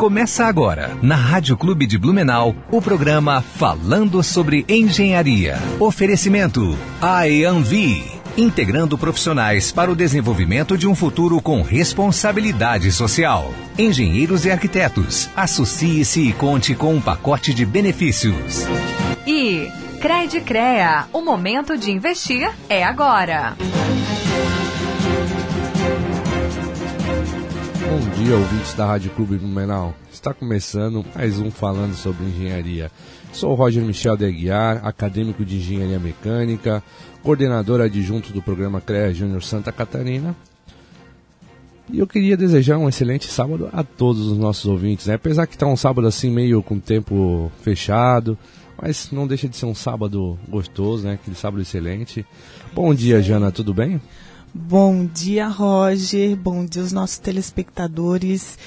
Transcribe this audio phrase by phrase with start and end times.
[0.00, 5.58] Começa agora, na Rádio Clube de Blumenau, o programa Falando sobre Engenharia.
[5.78, 8.02] Oferecimento IAMV,
[8.34, 13.52] integrando profissionais para o desenvolvimento de um futuro com responsabilidade social.
[13.78, 18.66] Engenheiros e arquitetos, associe-se e conte com um pacote de benefícios.
[19.26, 19.68] E
[20.00, 23.54] Crede Crea, o momento de investir é agora.
[27.90, 29.92] Bom dia, ouvintes da Rádio Clube Blumenau.
[30.12, 32.88] Está começando mais um Falando sobre Engenharia.
[33.32, 36.84] Sou o Roger Michel de Aguiar, acadêmico de Engenharia Mecânica,
[37.20, 40.36] coordenador adjunto do programa CREA Júnior Santa Catarina.
[41.92, 45.14] E eu queria desejar um excelente sábado a todos os nossos ouvintes, né?
[45.14, 48.38] Apesar que está um sábado assim meio com tempo fechado,
[48.80, 51.14] mas não deixa de ser um sábado gostoso, né?
[51.14, 52.24] Aquele sábado excelente.
[52.72, 54.00] Bom dia, Jana, tudo bem?
[54.52, 56.36] Bom dia, Roger.
[56.36, 58.58] Bom dia aos nossos telespectadores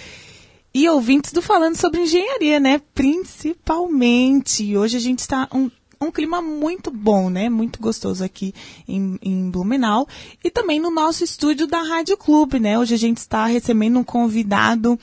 [0.73, 2.81] e ouvintes do Falando sobre Engenharia, né?
[2.95, 4.78] Principalmente.
[4.78, 7.50] Hoje a gente está um, um clima muito bom, né?
[7.50, 8.53] Muito gostoso aqui
[8.88, 10.08] em, em Blumenau.
[10.42, 12.80] E também no nosso estúdio da Rádio Clube, né?
[12.80, 14.97] Hoje a gente está recebendo um convidado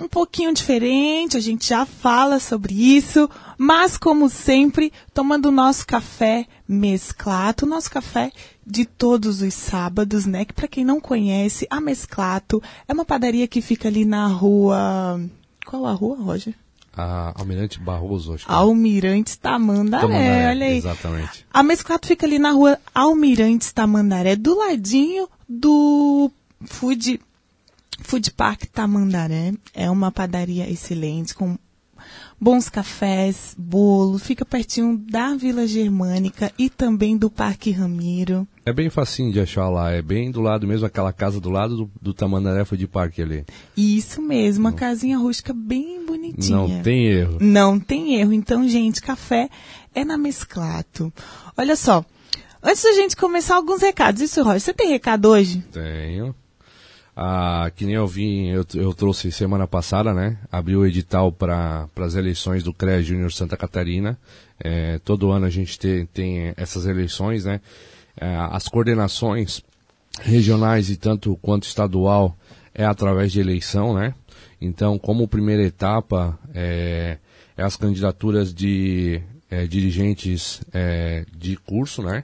[0.00, 5.86] um pouquinho diferente, a gente já fala sobre isso, mas como sempre, tomando o nosso
[5.86, 8.30] café Mesclato, nosso café
[8.68, 10.44] de todos os sábados, né?
[10.44, 15.20] Que para quem não conhece, a Mesclato é uma padaria que fica ali na rua.
[15.66, 16.54] Qual a rua, Roger?
[16.94, 18.52] A Almirante Barroso, acho que.
[18.52, 18.54] É.
[18.54, 20.78] Almirante Tamandaré, Tamandaré, olha aí.
[20.78, 21.46] Exatamente.
[21.52, 26.30] A Mesclato fica ali na rua Almirante Tamandaré, do ladinho do
[26.66, 27.20] Food
[28.00, 31.56] Food Park Tamandaré é uma padaria excelente, com
[32.40, 38.46] bons cafés, bolo, fica pertinho da Vila Germânica e também do Parque Ramiro.
[38.64, 41.76] É bem facinho de achar lá, é bem do lado mesmo, aquela casa do lado
[41.76, 43.44] do, do Tamandaré Food Park ali.
[43.76, 46.56] Isso mesmo, uma casinha rústica bem bonitinha.
[46.56, 47.38] Não tem erro.
[47.40, 48.32] Não tem erro.
[48.32, 49.48] Então, gente, café
[49.94, 51.12] é na Mesclato.
[51.56, 52.04] Olha só,
[52.62, 54.20] antes da gente começar, alguns recados.
[54.20, 55.64] Isso, Roy, você tem recado hoje?
[55.72, 56.34] Tenho.
[57.20, 60.38] Ah, que nem eu vi, eu, eu trouxe semana passada, né?
[60.52, 64.16] Abriu o edital para as eleições do CREA Júnior Santa Catarina.
[64.60, 67.60] É, todo ano a gente te, tem essas eleições, né?
[68.16, 69.64] É, as coordenações
[70.20, 72.38] regionais e tanto quanto estadual
[72.72, 74.14] é através de eleição, né?
[74.60, 77.18] Então, como primeira etapa é,
[77.56, 82.22] é as candidaturas de é, dirigentes é, de curso, né?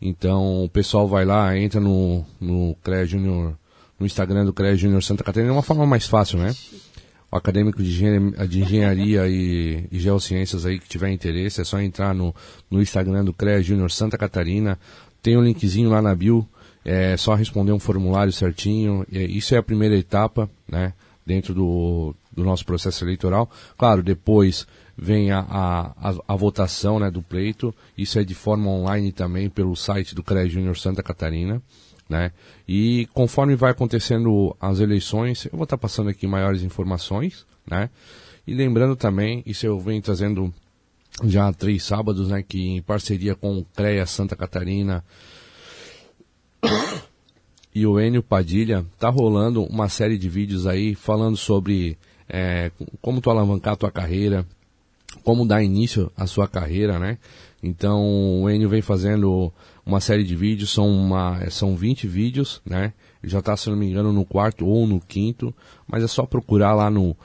[0.00, 3.58] Então, o pessoal vai lá, entra no, no CREA Júnior
[3.98, 6.54] no Instagram do CREA Júnior Santa Catarina, é uma forma mais fácil, né?
[7.30, 11.80] O acadêmico de engenharia, de engenharia e, e, geociências aí que tiver interesse, é só
[11.80, 12.34] entrar no,
[12.70, 14.78] no Instagram do CREA Júnior Santa Catarina,
[15.22, 16.46] tem um linkzinho lá na bio,
[16.84, 20.92] é só responder um formulário certinho, isso é a primeira etapa, né?
[21.26, 23.50] Dentro do, do nosso processo eleitoral.
[23.78, 24.66] Claro, depois
[24.96, 29.74] vem a, a, a, votação né, do pleito, isso é de forma online também pelo
[29.74, 31.62] site do CREA Júnior Santa Catarina.
[32.08, 32.32] Né?
[32.68, 37.88] E conforme vai acontecendo as eleições, eu vou estar passando aqui maiores informações, né?
[38.46, 40.52] E lembrando também, isso eu venho trazendo
[41.24, 42.42] já há três sábados, né?
[42.42, 45.02] Que em parceria com o CREA Santa Catarina
[47.74, 51.96] e o Enio Padilha, tá rolando uma série de vídeos aí falando sobre
[52.28, 54.46] é, como tu alavancar a tua carreira,
[55.22, 57.18] como dar início à sua carreira, né?
[57.62, 59.52] Então o Enio vem fazendo
[59.86, 62.92] uma série de vídeos, são, uma, são 20 vídeos, né?
[63.22, 65.54] Já está, se não me engano, no quarto ou no quinto,
[65.86, 67.16] mas é só procurar lá no,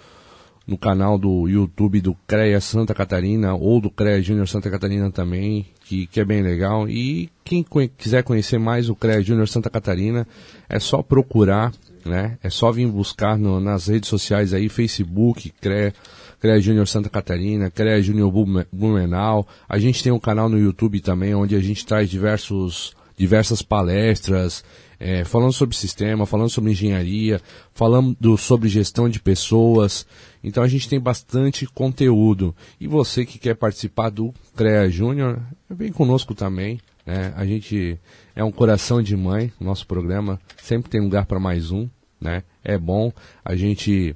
[0.65, 5.65] no canal do YouTube do CREA Santa Catarina ou do CREA Júnior Santa Catarina também,
[5.83, 6.87] que, que é bem legal.
[6.87, 7.65] E quem
[7.97, 10.27] quiser conhecer mais o CREA Júnior Santa Catarina,
[10.69, 11.73] é só procurar,
[12.05, 12.37] né?
[12.43, 15.93] É só vir buscar no, nas redes sociais aí, Facebook, CREA
[16.39, 18.31] CREA Júnior Santa Catarina, CREA Júnior
[18.71, 19.47] Blumenau.
[19.67, 24.63] A gente tem um canal no YouTube também, onde a gente traz diversos, diversas palestras,
[24.99, 27.41] é, falando sobre sistema, falando sobre engenharia,
[27.73, 30.05] falando sobre gestão de pessoas.
[30.43, 32.55] Então a gente tem bastante conteúdo.
[32.79, 36.79] E você que quer participar do CREA Júnior, vem conosco também.
[37.05, 37.33] Né?
[37.35, 37.97] A gente
[38.35, 41.87] é um coração de mãe, nosso programa sempre tem lugar para mais um.
[42.19, 42.43] Né?
[42.63, 44.15] É bom a gente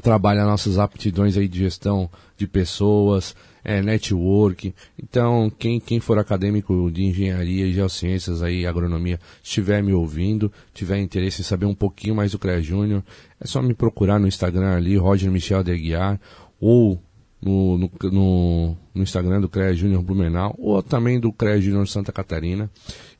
[0.00, 3.34] trabalha nossas aptidões aí de gestão de pessoas,
[3.64, 4.74] é, network.
[5.00, 10.98] Então, quem, quem for acadêmico de engenharia e geociências aí, agronomia, estiver me ouvindo, tiver
[10.98, 13.02] interesse em saber um pouquinho mais do CREA Júnior,
[13.40, 16.20] é só me procurar no Instagram ali, Roger Michel de Aguiar,
[16.60, 17.00] ou
[17.40, 22.12] no, no, no, no Instagram do CREA Júnior Blumenau, ou também do CREA Júnior Santa
[22.12, 22.70] Catarina.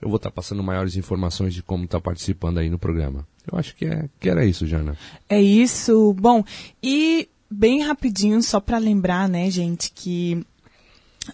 [0.01, 3.27] Eu vou estar passando maiores informações de como está participando aí no programa.
[3.51, 4.97] Eu acho que, é, que era isso, Jana.
[5.29, 6.15] É isso.
[6.15, 6.45] Bom,
[6.83, 10.45] e bem rapidinho, só para lembrar, né, gente, que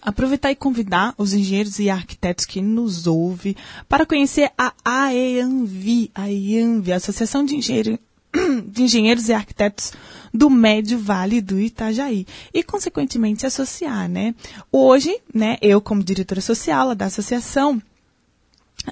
[0.01, 3.55] aproveitar e convidar os engenheiros e arquitetos que nos ouvem
[3.87, 7.97] para conhecer a AEANVI, a AEANVI, Associação de, Engenheiro,
[8.67, 9.93] de Engenheiros e Arquitetos
[10.33, 14.35] do Médio Vale do Itajaí e, consequentemente, associar, né?
[14.71, 17.81] Hoje, né, eu como diretora social da associação,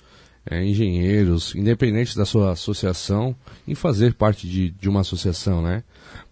[0.49, 3.35] é, engenheiros, independente da sua associação,
[3.67, 5.83] em fazer parte de, de uma associação, né?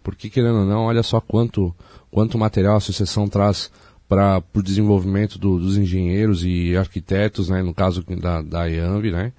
[0.00, 1.74] Porque, querendo ou não, olha só quanto,
[2.08, 3.68] quanto material a associação traz
[4.08, 9.32] para o desenvolvimento do, dos engenheiros e arquitetos, né, no caso da, da IANV, né,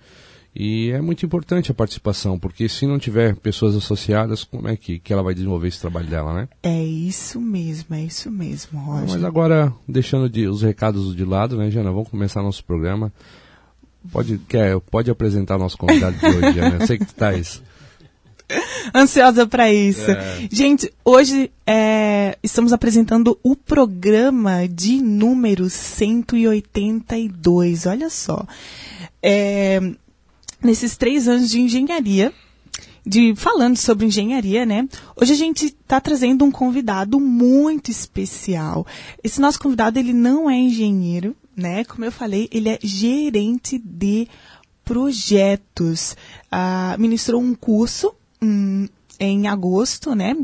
[0.57, 4.99] e é muito importante a participação, porque se não tiver pessoas associadas, como é que,
[4.99, 6.47] que ela vai desenvolver esse trabalho dela, né?
[6.63, 9.09] É isso mesmo, é isso mesmo, Roger.
[9.09, 13.11] Mas agora, deixando de, os recados de lado, né, Jana, vamos começar nosso programa.
[14.13, 16.77] Pode, quer, pode apresentar nosso convidado de hoje, Jana?
[16.79, 17.61] Eu sei que tu estás
[18.93, 20.11] Ansiosa para isso.
[20.11, 20.47] É.
[20.51, 27.85] Gente, hoje é, estamos apresentando o programa de número 182.
[27.85, 28.45] Olha só.
[29.21, 29.79] É,
[30.61, 32.33] nesses três anos de engenharia,
[33.05, 34.89] de falando sobre engenharia, né?
[35.15, 38.87] Hoje a gente está trazendo um convidado muito especial.
[39.23, 41.85] Esse nosso convidado ele não é engenheiro, né?
[41.85, 44.27] Como eu falei, ele é gerente de
[44.83, 46.17] projetos.
[46.51, 48.11] Ah, ministrou um curso
[48.41, 48.87] hum,
[49.19, 50.35] em agosto, né,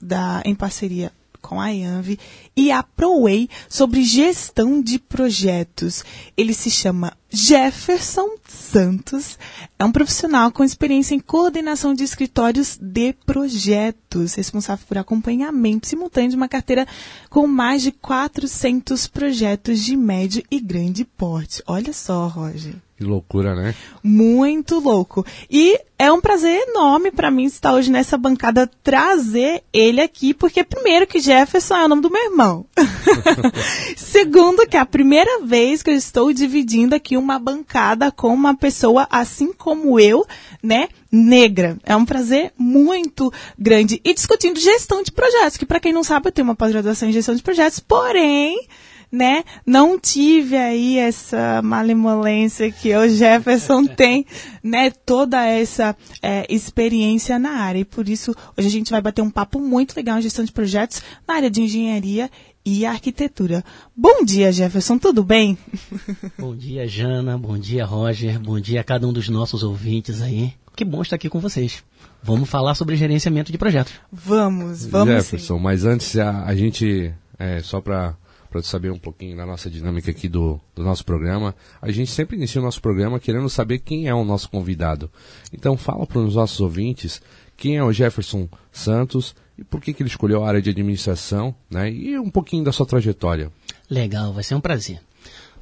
[0.00, 1.12] da, em parceria
[1.44, 2.18] com a IANV
[2.56, 6.02] e a ProWay sobre gestão de projetos.
[6.34, 9.38] Ele se chama Jefferson Santos.
[9.78, 16.30] É um profissional com experiência em coordenação de escritórios de projetos, responsável por acompanhamento simultâneo
[16.30, 16.86] de uma carteira
[17.28, 21.62] com mais de 400 projetos de médio e grande porte.
[21.66, 22.74] Olha só, Roger.
[22.96, 23.74] Que loucura, né?
[24.04, 25.26] Muito louco.
[25.50, 30.62] E é um prazer enorme para mim estar hoje nessa bancada, trazer ele aqui, porque
[30.62, 32.64] primeiro que Jefferson é o nome do meu irmão.
[33.96, 38.56] Segundo que é a primeira vez que eu estou dividindo aqui uma bancada com uma
[38.56, 40.24] pessoa assim como eu,
[40.62, 41.76] né, negra.
[41.82, 44.00] É um prazer muito grande.
[44.04, 47.12] E discutindo gestão de projetos, que para quem não sabe, eu tenho uma pós-graduação em
[47.12, 48.68] gestão de projetos, porém,
[49.14, 49.44] né?
[49.64, 54.26] Não tive aí essa malemolência que o Jefferson tem,
[54.62, 54.90] né?
[54.90, 57.78] Toda essa é, experiência na área.
[57.78, 60.50] E por isso, hoje a gente vai bater um papo muito legal em gestão de
[60.50, 62.28] projetos na área de engenharia
[62.66, 63.62] e arquitetura.
[63.96, 65.56] Bom dia, Jefferson, tudo bem?
[66.36, 67.38] Bom dia, Jana.
[67.38, 68.40] Bom dia, Roger.
[68.40, 70.52] Bom dia a cada um dos nossos ouvintes aí.
[70.74, 71.84] Que bom estar aqui com vocês.
[72.20, 73.92] Vamos falar sobre gerenciamento de projetos.
[74.10, 75.14] Vamos, vamos.
[75.14, 75.62] Jefferson, sim.
[75.62, 78.16] mas antes a, a gente, é, só para
[78.54, 81.56] para saber um pouquinho da nossa dinâmica aqui do, do nosso programa.
[81.82, 85.10] A gente sempre inicia o nosso programa querendo saber quem é o nosso convidado.
[85.52, 87.20] Então fala para os nossos ouvintes
[87.56, 91.52] quem é o Jefferson Santos e por que, que ele escolheu a área de administração,
[91.68, 91.90] né?
[91.90, 93.50] E um pouquinho da sua trajetória.
[93.90, 95.00] Legal, vai ser um prazer.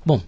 [0.05, 0.21] Bom,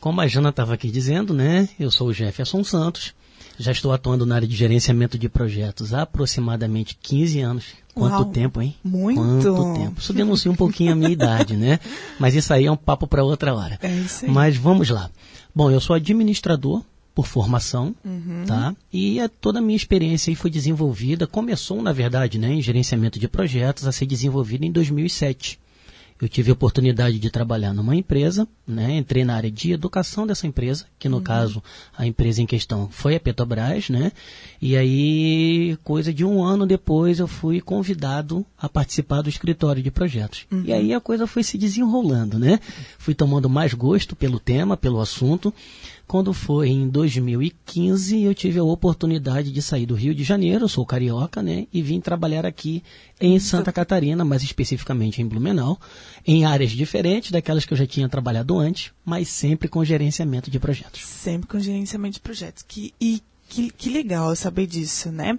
[0.00, 1.68] como a Jana estava aqui dizendo, né?
[1.78, 3.14] Eu sou o Jefferson Santos,
[3.58, 7.64] Já estou atuando na área de gerenciamento de projetos há aproximadamente 15 anos.
[7.94, 8.76] Quanto Uau, tempo, hein?
[8.84, 9.18] muito.
[9.20, 10.00] Quanto tempo.
[10.00, 11.80] Isso denuncia um pouquinho a minha idade, né?
[12.20, 13.76] Mas isso aí é um papo para outra hora.
[13.82, 14.30] É isso aí.
[14.30, 15.10] Mas vamos lá.
[15.52, 18.44] Bom, eu sou administrador por formação, Uhum.
[18.46, 18.76] tá?
[18.92, 23.18] E a- toda a minha experiência aí foi desenvolvida, começou, na verdade, né, em gerenciamento
[23.18, 25.58] de projetos, a ser desenvolvida em 2007.
[26.20, 28.96] Eu tive a oportunidade de trabalhar numa empresa, né?
[28.96, 31.62] Entrei na área de educação dessa empresa, que no caso
[31.96, 34.10] a empresa em questão foi a Petrobras, né?
[34.60, 39.92] E aí, coisa de um ano depois, eu fui convidado a participar do escritório de
[39.92, 40.44] projetos.
[40.64, 42.58] E aí a coisa foi se desenrolando, né?
[42.98, 45.54] Fui tomando mais gosto pelo tema, pelo assunto.
[46.08, 50.86] Quando foi em 2015, eu tive a oportunidade de sair do Rio de Janeiro, sou
[50.86, 51.66] carioca, né?
[51.70, 52.82] E vim trabalhar aqui
[53.20, 55.78] em Santa Catarina, mais especificamente em Blumenau,
[56.26, 60.58] em áreas diferentes daquelas que eu já tinha trabalhado antes, mas sempre com gerenciamento de
[60.58, 61.02] projetos.
[61.02, 62.64] Sempre com gerenciamento de projetos.
[62.66, 65.38] Que, e que, que legal saber disso, né?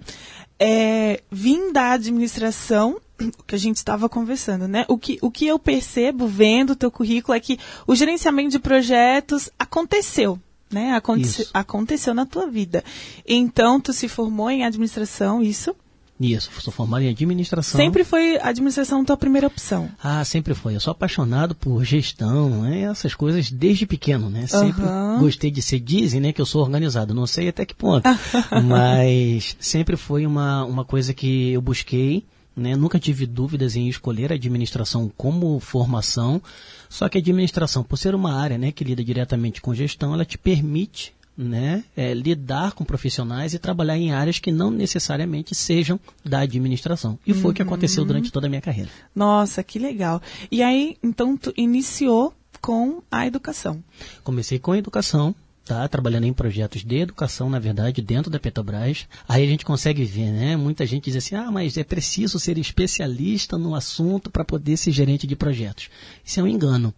[0.56, 4.84] É, vim da administração, o que a gente estava conversando, né?
[4.86, 7.58] O que, o que eu percebo vendo o teu currículo é que
[7.88, 10.38] o gerenciamento de projetos aconteceu.
[10.70, 10.92] Né?
[10.92, 11.50] Aconte Isso.
[11.52, 12.84] aconteceu na tua vida.
[13.26, 15.74] Então, tu se formou em administração, isso?
[16.20, 17.80] Isso, sou formado em administração.
[17.80, 19.88] Sempre foi administração tua primeira opção.
[20.02, 20.76] Ah, sempre foi.
[20.76, 22.82] Eu sou apaixonado por gestão, né?
[22.82, 24.46] essas coisas desde pequeno, né?
[24.46, 25.18] Sempre Aham.
[25.20, 25.80] gostei de ser.
[25.80, 27.14] Dizem, né, que eu sou organizado.
[27.14, 28.04] Não sei até que ponto,
[28.64, 32.22] mas sempre foi uma, uma coisa que eu busquei.
[32.54, 32.76] Né?
[32.76, 36.42] Nunca tive dúvidas em escolher a administração como formação.
[36.90, 40.24] Só que a administração, por ser uma área, né, que lida diretamente com gestão, ela
[40.24, 45.98] te permite né, é, lidar com profissionais e trabalhar em áreas que não necessariamente sejam
[46.24, 47.18] da administração.
[47.24, 48.90] E foi o que aconteceu durante toda a minha carreira.
[49.14, 50.20] Nossa, que legal.
[50.50, 53.82] E aí, então, tu iniciou com a educação.
[54.22, 55.86] Comecei com educação, tá?
[55.88, 59.06] Trabalhando em projetos de educação, na verdade, dentro da Petrobras.
[59.28, 60.56] Aí a gente consegue ver, né?
[60.56, 64.92] Muita gente diz assim, ah, mas é preciso ser especialista no assunto para poder ser
[64.92, 65.88] gerente de projetos.
[66.24, 66.92] Isso é um engano,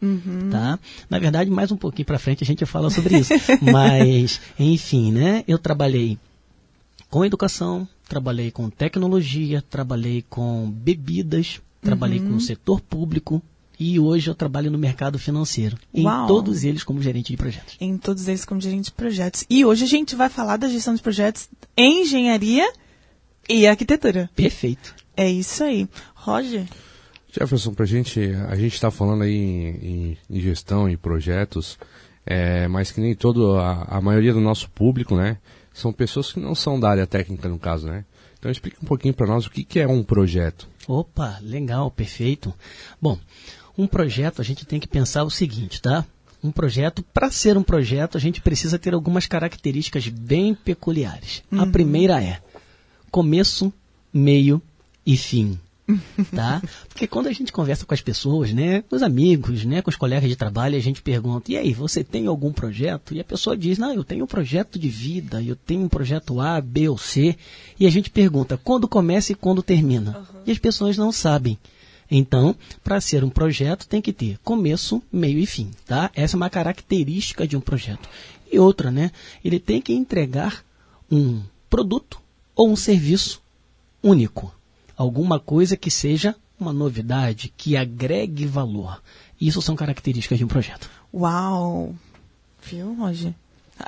[0.51, 0.79] tá?
[1.11, 3.33] Na verdade, mais um pouquinho para frente a gente fala sobre isso.
[3.61, 5.45] mas, enfim, né?
[5.47, 6.19] Eu trabalhei
[7.11, 13.43] com educação, trabalhei com tecnologia, trabalhei com bebidas, trabalhei com o setor público
[13.95, 15.77] e hoje eu trabalho no mercado financeiro.
[15.97, 16.25] Uau.
[16.25, 17.77] Em todos eles como gerente de projetos.
[17.81, 19.45] Em todos eles como gerente de projetos.
[19.51, 22.71] E hoje a gente vai falar da gestão de projetos em engenharia
[23.49, 24.31] e arquitetura.
[24.37, 24.95] Perfeito.
[25.17, 25.89] É isso aí.
[26.15, 26.65] Roger?
[27.33, 31.79] Jefferson, pra gente, a gente está falando aí em, em- em gestão e projetos,
[32.27, 35.39] é, mas que nem todo, a, a maioria do nosso público, né,
[35.73, 38.05] são pessoas que não são da área técnica, no caso, né?
[38.39, 40.69] Então explica um pouquinho para nós o que, que é um projeto.
[40.87, 42.53] Opa, legal, perfeito.
[43.01, 43.19] Bom,
[43.77, 46.05] um projeto a gente tem que pensar o seguinte, tá?
[46.43, 51.43] Um projeto, para ser um projeto, a gente precisa ter algumas características bem peculiares.
[51.53, 52.41] A primeira é
[53.13, 53.73] começo,
[54.13, 54.61] meio
[55.07, 55.59] e fim.
[56.35, 56.63] Tá?
[56.89, 59.97] Porque quando a gente conversa com as pessoas, né, com os amigos, né, com os
[59.97, 63.57] colegas de trabalho, a gente pergunta: "E aí, você tem algum projeto?" E a pessoa
[63.57, 66.97] diz: "Não, eu tenho um projeto de vida, eu tenho um projeto A, B ou
[66.97, 67.37] C".
[67.79, 71.59] E a gente pergunta: "Quando começa e quando termina?" E as pessoas não sabem.
[72.15, 72.55] Então,
[72.85, 76.11] para ser um projeto tem que ter começo, meio e fim, tá?
[76.15, 78.07] Essa é uma característica de um projeto.
[78.53, 79.11] E outra, né?
[79.43, 80.63] Ele tem que entregar
[81.11, 81.41] um
[81.71, 82.21] produto
[82.55, 83.41] ou um serviço
[84.03, 84.55] único.
[84.95, 89.03] Alguma coisa que seja uma novidade, que agregue valor.
[89.41, 90.91] Isso são características de um projeto.
[91.15, 91.95] Uau!
[92.63, 93.35] Viu, Roger?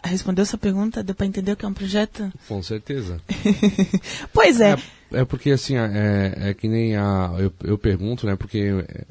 [0.02, 1.02] Respondeu essa pergunta?
[1.02, 2.32] Deu pra entender o que é um projeto?
[2.48, 3.20] Com certeza.
[4.32, 4.72] Pois é.
[5.12, 7.34] É, é porque assim, é, é que nem a.
[7.38, 8.36] Eu, eu pergunto, né?
[8.36, 9.04] Porque é,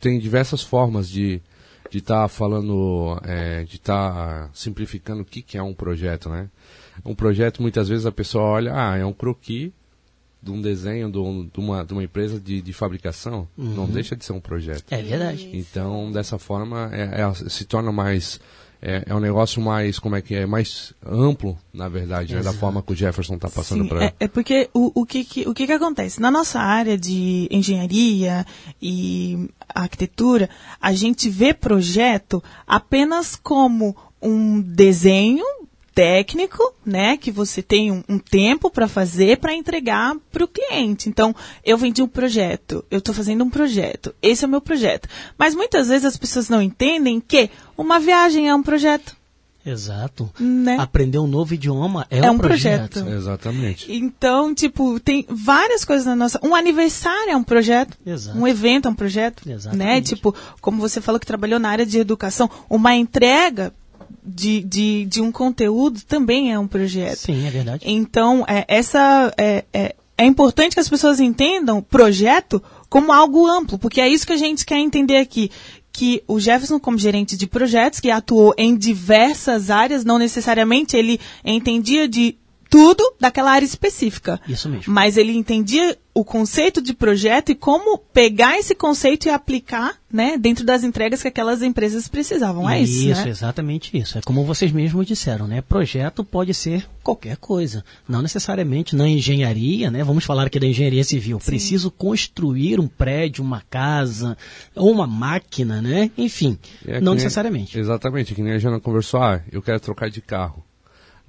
[0.00, 1.40] tem diversas formas de
[1.90, 6.50] de estar falando, é, de estar simplificando o que, que é um projeto, né?
[7.02, 9.70] Um projeto, muitas vezes a pessoa olha, ah, é um croquis
[10.42, 13.48] de um desenho de, um- uma, de uma empresa de, de fabricação.
[13.56, 14.84] Não deixa de ser um projeto.
[14.90, 15.48] É verdade.
[15.54, 18.38] Então, dessa forma, é- é- se torna mais.
[18.80, 20.46] É, é um negócio mais, como é que é?
[20.46, 22.42] Mais amplo, na verdade, né?
[22.42, 24.04] Da forma que o Jefferson está passando para.
[24.04, 26.20] é, é porque o, o, que, que- o que, que acontece?
[26.20, 28.46] Na nossa área de engenharia
[28.80, 30.48] e arquitetura,
[30.80, 35.44] a gente vê projeto apenas como um desenho
[35.98, 41.08] técnico, né, que você tem um, um tempo para fazer para entregar para o cliente.
[41.08, 45.08] Então, eu vendi um projeto, eu estou fazendo um projeto, esse é o meu projeto.
[45.36, 49.16] Mas muitas vezes as pessoas não entendem que uma viagem é um projeto,
[49.66, 50.30] Exato.
[50.38, 50.76] né?
[50.78, 53.00] Aprender um novo idioma é, É um, um projeto.
[53.00, 53.16] projeto.
[53.16, 53.92] Exatamente.
[53.92, 56.38] Então, tipo, tem várias coisas na nossa.
[56.44, 57.98] Um aniversário é um projeto.
[58.06, 58.38] Exato.
[58.38, 59.42] Um evento é um projeto.
[59.50, 59.84] Exatamente.
[59.84, 60.00] Né?
[60.00, 63.74] Tipo, como você falou que trabalhou na área de educação, uma entrega
[64.24, 67.18] de, de, de um conteúdo também é um projeto.
[67.18, 67.84] Sim, é verdade.
[67.86, 73.78] Então, é, essa é, é, é importante que as pessoas entendam projeto como algo amplo,
[73.78, 75.50] porque é isso que a gente quer entender aqui.
[75.92, 81.20] Que o Jefferson, como gerente de projetos, que atuou em diversas áreas, não necessariamente ele
[81.44, 82.36] entendia de
[82.70, 84.40] tudo daquela área específica.
[84.48, 84.92] Isso mesmo.
[84.92, 90.36] Mas ele entendia o conceito de projeto e como pegar esse conceito e aplicar né,
[90.36, 92.68] dentro das entregas que aquelas empresas precisavam.
[92.68, 93.28] É isso, Isso, né?
[93.28, 94.18] exatamente isso.
[94.18, 95.60] É como vocês mesmos disseram, né?
[95.62, 97.84] Projeto pode ser qualquer coisa.
[98.08, 100.02] Não necessariamente na engenharia, né?
[100.02, 101.38] Vamos falar aqui da engenharia civil.
[101.38, 104.36] Preciso construir um prédio, uma casa,
[104.74, 106.10] ou uma máquina, né?
[106.18, 107.78] Enfim, É não nem- necessariamente.
[107.78, 110.64] Exatamente, que nem a Jana conversou, ah, eu quero trocar de carro.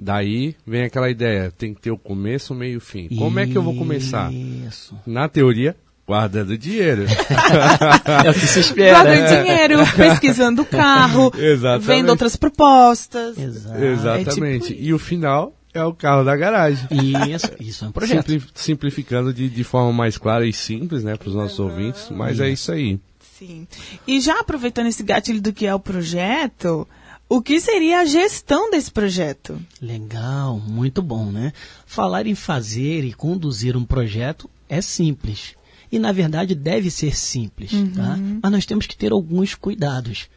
[0.01, 3.09] Daí vem aquela ideia, tem que ter o começo, o meio e o fim.
[3.17, 4.31] Como é que eu vou começar?
[4.31, 4.95] Isso.
[5.05, 5.75] Na teoria,
[6.07, 7.03] guardando dinheiro.
[8.25, 9.03] É o que se espera.
[9.03, 11.85] Guardando dinheiro, pesquisando o carro, Exatamente.
[11.87, 13.37] vendo outras propostas.
[13.37, 13.83] Exato.
[13.83, 14.65] Exatamente.
[14.73, 16.87] é tipo E o final é o carro da garagem.
[17.33, 18.31] Isso, isso é um projeto.
[18.31, 22.39] Simpli- simplificando de, de forma mais clara e simples, né, para os nossos ouvintes, mas
[22.39, 22.99] é isso aí.
[23.37, 23.67] Sim.
[24.07, 26.87] E já aproveitando esse gatilho do que é o projeto,
[27.29, 29.61] o que seria a gestão desse projeto?
[29.79, 31.53] Legal, muito bom, né?
[31.85, 35.55] Falar em fazer e conduzir um projeto é simples.
[35.91, 38.17] E na verdade deve ser simples, tá?
[38.41, 40.27] Mas nós temos que ter alguns cuidados.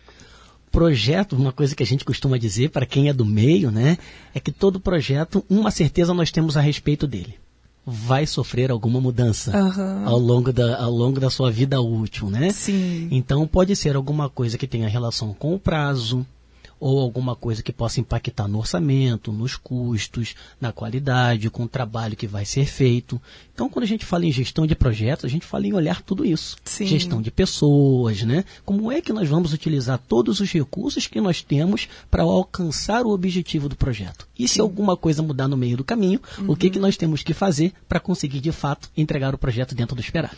[0.71, 3.97] Projeto, uma coisa que a gente costuma dizer para quem é do meio, né?
[4.35, 7.35] É que todo projeto, uma certeza nós temos a respeito dele.
[7.85, 10.05] Vai sofrer alguma mudança Aham.
[10.07, 12.51] ao, longo da, ao longo da sua vida útil, né?
[12.51, 13.09] Sim.
[13.11, 16.25] Então pode ser alguma coisa que tenha relação com o prazo,
[16.83, 22.17] ou alguma coisa que possa impactar no orçamento, nos custos, na qualidade, com o trabalho
[22.17, 23.23] que vai ser feito.
[23.55, 26.25] Então, quando a gente fala em gestão de projetos, a gente fala em olhar tudo
[26.25, 26.57] isso.
[26.65, 26.87] Sim.
[26.87, 28.45] Gestão de pessoas, né?
[28.65, 33.11] Como é que nós vamos utilizar todos os recursos que nós temos para alcançar o
[33.11, 34.27] objetivo do projeto?
[34.37, 37.33] E se alguma coisa mudar no meio do caminho, o que, que nós temos que
[37.33, 40.37] fazer para conseguir, de fato, entregar o projeto dentro do esperado?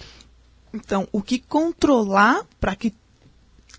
[0.74, 2.92] Então, o que controlar para que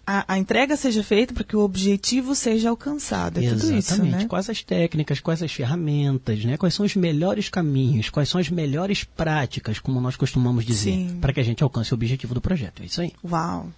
[0.05, 3.39] a, a entrega seja feita, para que o objetivo seja alcançado.
[3.39, 4.25] É tudo isso, né?
[4.25, 6.57] Quais as técnicas, quais as ferramentas, né?
[6.57, 11.33] Quais são os melhores caminhos, quais são as melhores práticas, como nós costumamos dizer, para
[11.33, 12.83] que a gente alcance o objetivo do projeto.
[12.83, 13.11] É isso aí.
[13.23, 13.69] Uau.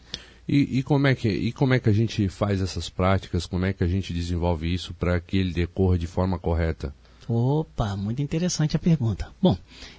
[0.47, 3.45] E, e como é que, e como é que a gente faz essas práticas?
[3.45, 6.93] Como é que a gente desenvolve isso para que ele decorra de forma correta?
[7.27, 9.27] Opa, muito interessante a pergunta.
[9.41, 9.57] Bom,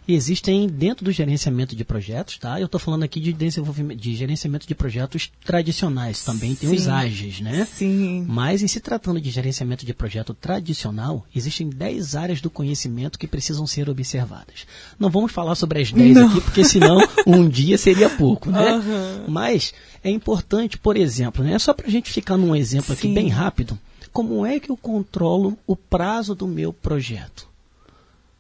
[0.09, 2.59] existem dentro do gerenciamento de projetos, tá?
[2.59, 6.91] Eu estou falando aqui de desenvolvimento, de gerenciamento de projetos tradicionais, também tem os Sim.
[6.91, 7.69] ágeis, né?
[7.71, 8.25] Sim.
[8.27, 13.27] Mas em se tratando de gerenciamento de projeto tradicional, existem 10 áreas do conhecimento que
[13.27, 14.67] precisam ser observadas.
[14.99, 18.83] Não vamos falar sobre as 10 aqui, porque senão um dia seria pouco, né?
[19.29, 21.59] Mas é importante, por exemplo, né?
[21.59, 23.15] Só para a gente ficar num exemplo aqui Sim.
[23.15, 23.79] bem rápido,
[24.11, 27.47] como é que eu controlo o prazo do meu projeto?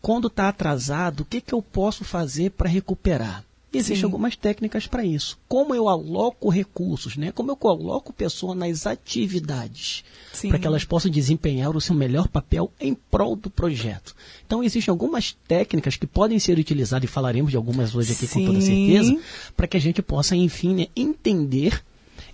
[0.01, 3.45] Quando está atrasado, o que, que eu posso fazer para recuperar?
[3.73, 4.05] Existem Sim.
[4.05, 5.39] algumas técnicas para isso.
[5.47, 7.31] Como eu aloco recursos, né?
[7.33, 10.49] Como eu coloco pessoa nas atividades Sim.
[10.49, 14.17] para que elas possam desempenhar o seu melhor papel em prol do projeto.
[14.47, 18.47] Então existem algumas técnicas que podem ser utilizadas e falaremos de algumas hoje aqui com
[18.47, 18.89] toda Sim.
[18.89, 19.21] certeza,
[19.55, 21.83] para que a gente possa, enfim, né, entender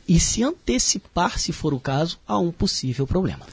[0.07, 3.45] e se antecipar, se for o caso, a um possível problema.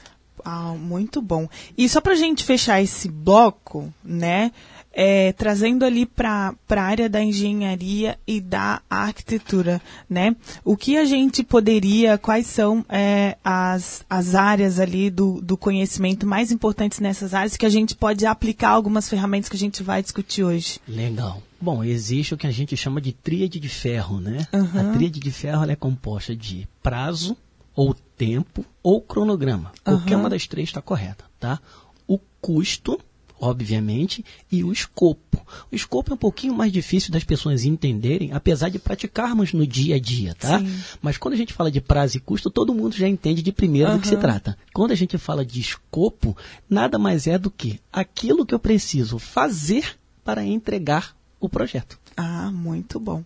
[0.44, 1.48] Ah, muito bom.
[1.76, 4.52] E só pra gente fechar esse bloco, né?
[4.92, 10.36] é, trazendo ali para a área da engenharia e da arquitetura, né?
[10.64, 16.26] O que a gente poderia, quais são é, as, as áreas ali do, do conhecimento
[16.26, 20.02] mais importantes nessas áreas que a gente pode aplicar algumas ferramentas que a gente vai
[20.02, 20.78] discutir hoje?
[20.86, 21.42] Legal.
[21.60, 24.46] Bom, existe o que a gente chama de tríade de ferro, né?
[24.52, 24.90] Uhum.
[24.90, 27.36] A tríade de ferro é composta de prazo,
[27.74, 27.94] ou
[28.26, 29.72] tempo, ou cronograma.
[29.82, 30.20] Qualquer Uhum.
[30.20, 31.58] uma das três está correta, tá?
[32.06, 33.00] O custo,
[33.40, 35.44] obviamente, e o escopo.
[35.70, 39.96] O escopo é um pouquinho mais difícil das pessoas entenderem, apesar de praticarmos no dia
[39.96, 40.60] a dia, tá?
[40.60, 40.78] Sim.
[41.02, 43.92] Mas quando a gente fala de prazo e custo, todo mundo já entende de primeiro
[43.92, 44.56] do que se trata.
[44.72, 46.36] Quando a gente fala de escopo,
[46.70, 51.98] nada mais é do que aquilo que eu preciso fazer para entregar o projeto.
[52.16, 53.24] Ah, muito bom.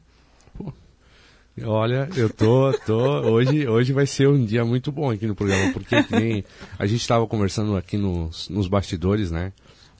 [1.64, 5.72] Olha, eu tô, tô hoje, hoje vai ser um dia muito bom aqui no programa,
[5.72, 6.44] porque que nem
[6.78, 9.54] a gente estava conversando aqui nos, nos bastidores, né?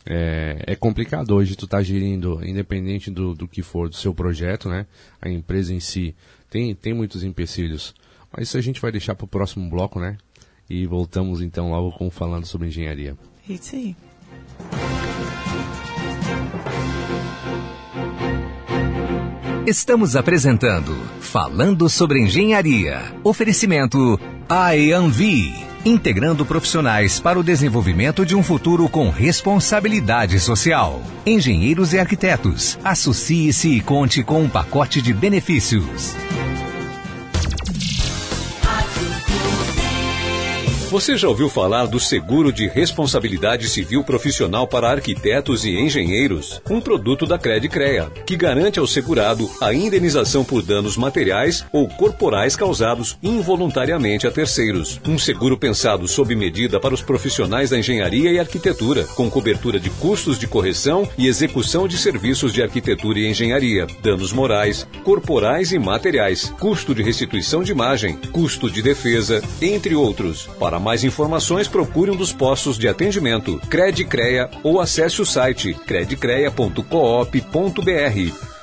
[0.05, 4.69] É, é complicado hoje tu tá gerindo, independente do, do que for do seu projeto,
[4.69, 4.87] né?
[5.21, 6.15] A empresa em si
[6.51, 7.95] tem, tem muitos empecilhos.
[8.31, 10.19] Mas isso a gente vai deixar para o próximo bloco, né?
[10.69, 13.17] E voltamos então logo com falando sobre engenharia.
[13.49, 13.97] Isso aí.
[19.67, 20.95] Estamos apresentando
[21.37, 23.13] Falando sobre Engenharia.
[23.23, 24.19] Oferecimento
[24.49, 25.53] AEANVI,
[25.85, 31.03] integrando profissionais para o desenvolvimento de um futuro com responsabilidade social.
[31.27, 36.17] Engenheiros e arquitetos, associe-se e conte com um pacote de benefícios.
[40.97, 46.63] Você já ouviu falar do seguro de responsabilidade civil profissional para arquitetos e engenheiros?
[46.71, 52.57] Um produto da Credicrea, que garante ao segurado a indenização por danos materiais ou corporais
[52.57, 54.99] causados involuntariamente a terceiros.
[55.07, 59.91] Um seguro pensado sob medida para os profissionais da engenharia e arquitetura, com cobertura de
[59.91, 65.79] custos de correção e execução de serviços de arquitetura e engenharia, danos morais, corporais e
[65.79, 70.49] materiais, custo de restituição de imagem, custo de defesa, entre outros.
[70.59, 78.56] Para mais informações, procure um dos postos de atendimento, Credicreia ou acesse o site credicreia.coop.br.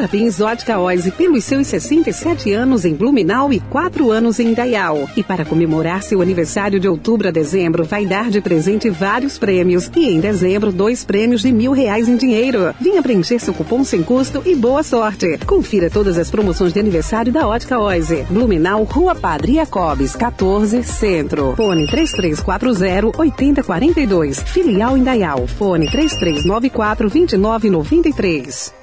[0.00, 5.08] Parabéns, Ótica Oise, pelos seus 67 anos em Blumenau e 4 anos em Dayal.
[5.16, 9.90] E para comemorar seu aniversário de outubro a dezembro, vai dar de presente vários prêmios.
[9.94, 12.74] E em dezembro, dois prêmios de mil reais em dinheiro.
[12.80, 15.38] Venha preencher seu cupom sem custo e boa sorte.
[15.46, 18.24] Confira todas as promoções de aniversário da Ótica Oise.
[18.30, 21.54] Blumenau, Rua Padre Jacobes, 14, Centro.
[21.56, 24.40] Fone 3340 8042.
[24.44, 25.46] Filial em Dayal.
[25.46, 28.79] Fone 3394 2993.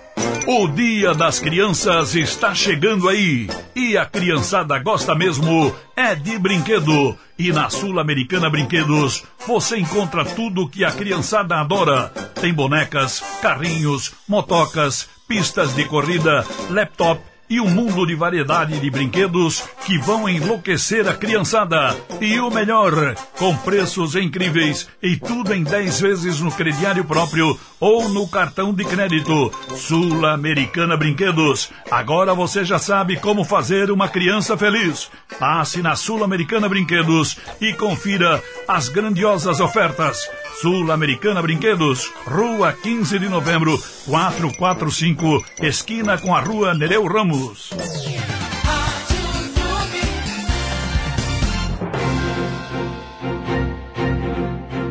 [0.47, 7.17] O Dia das Crianças está chegando aí e a criançada gosta mesmo é de brinquedo.
[7.38, 12.10] E na Sul-Americana Brinquedos você encontra tudo que a criançada adora.
[12.41, 19.63] Tem bonecas, carrinhos, motocas, pistas de corrida, laptop e um mundo de variedade de brinquedos
[19.88, 21.95] que vão enlouquecer a criançada.
[22.19, 28.10] E o melhor, com preços incríveis e tudo em 10 vezes no crediário próprio ou
[28.10, 29.50] no cartão de crédito.
[29.78, 31.69] Sul-Americana Brinquedos.
[31.89, 35.10] Agora você já sabe como fazer uma criança feliz.
[35.39, 40.19] Passe na Sul-Americana Brinquedos e confira as grandiosas ofertas.
[40.62, 47.69] Sul-Americana Brinquedos, Rua 15 de Novembro, 445, esquina com a Rua Nereu Ramos.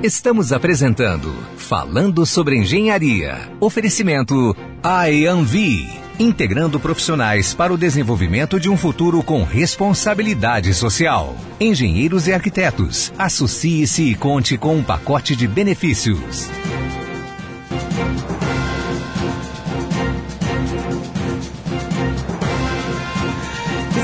[0.03, 3.51] Estamos apresentando Falando sobre Engenharia.
[3.59, 4.55] Oferecimento
[4.85, 11.35] IAMV, integrando profissionais para o desenvolvimento de um futuro com responsabilidade social.
[11.59, 16.51] Engenheiros e arquitetos, associe-se e conte com um pacote de benefícios.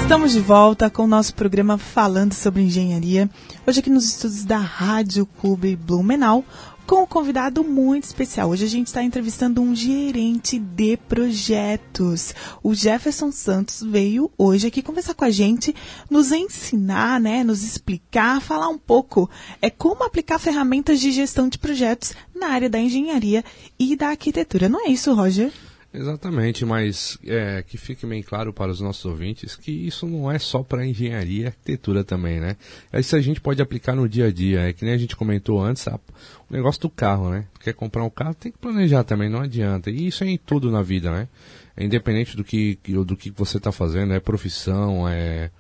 [0.03, 3.31] Estamos de volta com o nosso programa falando sobre engenharia.
[3.67, 6.45] Hoje aqui nos estudos da Rádio Clube Blumenau,
[6.87, 8.51] com um convidado muito especial.
[8.51, 12.35] Hoje a gente está entrevistando um gerente de projetos.
[12.63, 15.75] O Jefferson Santos veio hoje aqui conversar com a gente,
[16.11, 19.31] nos ensinar, né, nos explicar, falar um pouco
[19.63, 23.45] é como aplicar ferramentas de gestão de projetos na área da engenharia
[23.79, 24.69] e da arquitetura.
[24.69, 25.53] Não é isso, Roger?
[25.95, 30.39] Exatamente, mas é, que fique bem claro para os nossos ouvintes que isso não é
[30.39, 32.57] só para engenharia e arquitetura também, né?
[32.95, 34.69] Isso a gente pode aplicar no dia a dia.
[34.69, 37.45] É que nem a gente comentou antes, a, o negócio do carro, né?
[37.61, 39.91] Quer comprar um carro, tem que planejar também, não adianta.
[39.91, 41.29] E isso é em tudo na vida, né?
[41.77, 45.51] É independente do que, do que você está fazendo, é profissão, é.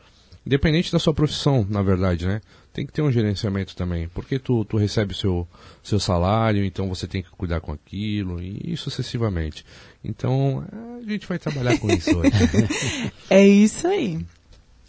[0.47, 2.41] Independente da sua profissão, na verdade, né?
[2.73, 5.47] Tem que ter um gerenciamento também, porque tu, tu recebe o seu,
[5.83, 9.65] seu salário, então você tem que cuidar com aquilo, e, sucessivamente.
[10.03, 12.31] Então, a gente vai trabalhar com isso hoje.
[13.29, 14.19] é isso aí.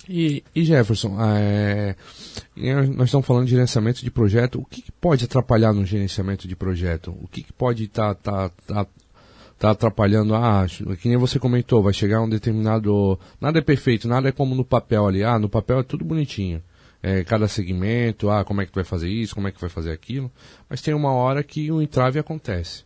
[0.08, 1.96] E, e Jefferson, é,
[2.96, 4.60] nós estamos falando de gerenciamento de projeto.
[4.60, 7.16] O que, que pode atrapalhar no gerenciamento de projeto?
[7.22, 8.88] O que, que pode estar tá, tá, tá,
[9.60, 10.36] tá atrapalhando?
[10.36, 10.66] Ah,
[11.02, 13.20] que nem você comentou, vai chegar um determinado.
[13.40, 15.24] Nada é perfeito, nada é como no papel ali.
[15.24, 16.62] Ah, no papel é tudo bonitinho
[17.04, 19.70] é, cada segmento, ah, como é que tu vai fazer isso, como é que vai
[19.70, 20.32] fazer aquilo,
[20.70, 22.86] mas tem uma hora que o entrave acontece.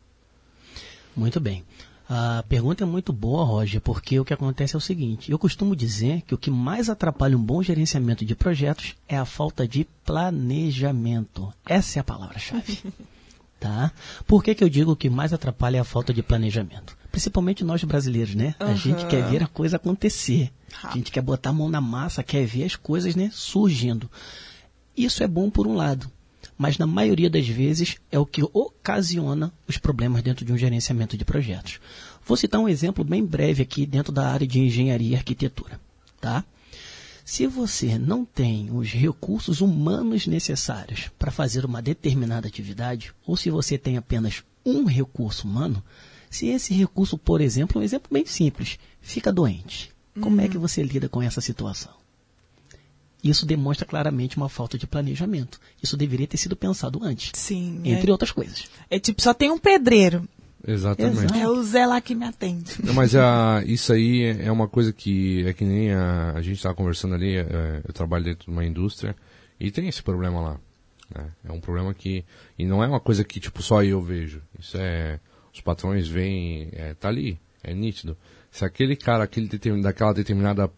[1.15, 1.63] Muito bem.
[2.09, 5.75] A pergunta é muito boa, Roger, porque o que acontece é o seguinte: eu costumo
[5.75, 9.85] dizer que o que mais atrapalha um bom gerenciamento de projetos é a falta de
[10.05, 11.53] planejamento.
[11.65, 12.81] Essa é a palavra-chave.
[13.59, 13.91] tá?
[14.25, 16.97] Por que, que eu digo que mais atrapalha é a falta de planejamento?
[17.11, 18.55] Principalmente nós brasileiros, né?
[18.61, 18.67] Uhum.
[18.67, 20.51] A gente quer ver a coisa acontecer.
[20.83, 24.09] A gente quer botar a mão na massa, quer ver as coisas né, surgindo.
[24.95, 26.11] Isso é bom por um lado,
[26.57, 31.17] mas na maioria das vezes é o que ocasiona os problemas dentro de um gerenciamento
[31.17, 31.79] de projetos.
[32.25, 35.79] Vou citar um exemplo bem breve aqui dentro da área de engenharia e arquitetura.
[36.19, 36.43] Tá?
[37.23, 43.49] Se você não tem os recursos humanos necessários para fazer uma determinada atividade, ou se
[43.49, 45.83] você tem apenas um recurso humano,
[46.29, 50.83] se esse recurso, por exemplo, um exemplo bem simples, fica doente, como é que você
[50.83, 51.91] lida com essa situação?
[53.23, 55.59] Isso demonstra claramente uma falta de planejamento.
[55.81, 57.31] Isso deveria ter sido pensado antes.
[57.33, 57.81] Sim.
[57.83, 58.69] Entre é, outras coisas.
[58.89, 60.27] é tipo, só tem um pedreiro.
[60.65, 61.19] Exatamente.
[61.19, 61.35] Exato.
[61.35, 62.75] É o Zé lá que me atende.
[62.83, 66.57] Não, mas a, isso aí é uma coisa que é que nem a, a gente
[66.57, 67.37] estava conversando ali.
[67.37, 69.15] é, eu trabalho dentro de uma indústria
[69.59, 70.59] e tem esse problema lá.
[71.15, 71.31] né?
[71.45, 72.23] É um problema que.
[72.57, 74.41] E não é uma coisa que tipo só eu vejo.
[74.59, 75.19] Isso é.
[75.53, 76.69] Os patrões veem.
[76.73, 77.39] É, tá ali.
[77.63, 78.17] É nítido.
[78.51, 80.71] Se aquele cara aquele determin, daquela determinada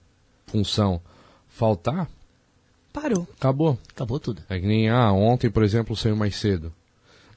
[0.47, 1.01] função
[1.47, 2.09] faltar,
[2.91, 3.27] Parou.
[3.37, 3.77] acabou.
[3.89, 4.41] Acabou tudo.
[4.49, 6.73] É que nem, ah, ontem, por exemplo, saiu mais cedo.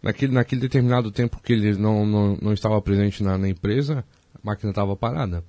[0.02, 4.38] Naquele, naquele determinado tempo que ele não, não, não estava presente na, na empresa, a
[4.42, 5.44] máquina estava parada.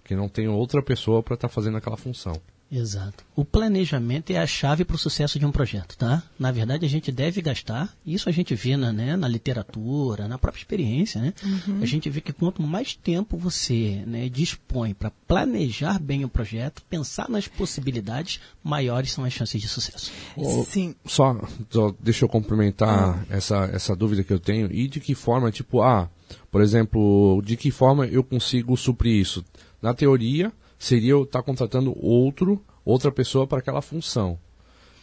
[0.00, 2.40] Porque não tem outra pessoa para estar fazendo aquela função.
[2.70, 3.24] Exato.
[3.34, 6.22] O planejamento é a chave para o sucesso de um projeto, tá?
[6.38, 10.36] Na verdade, a gente deve gastar, isso a gente vê na, né, na literatura, na
[10.36, 11.32] própria experiência, né?
[11.80, 16.82] A gente vê que quanto mais tempo você né, dispõe para planejar bem o projeto,
[16.90, 20.12] pensar nas possibilidades, maiores são as chances de sucesso.
[20.36, 20.94] Ô, Sim.
[21.06, 24.70] Só, só deixa eu complementar essa, essa dúvida que eu tenho.
[24.70, 26.10] E de que forma, tipo, ah,
[26.50, 29.42] por exemplo, de que forma eu consigo suprir isso?
[29.80, 34.38] Na teoria, seria eu estar contratando outro, outra pessoa para aquela função.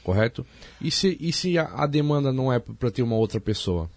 [0.03, 0.45] Correto?
[0.79, 3.89] E se, e se a, a demanda não é para ter uma outra pessoa?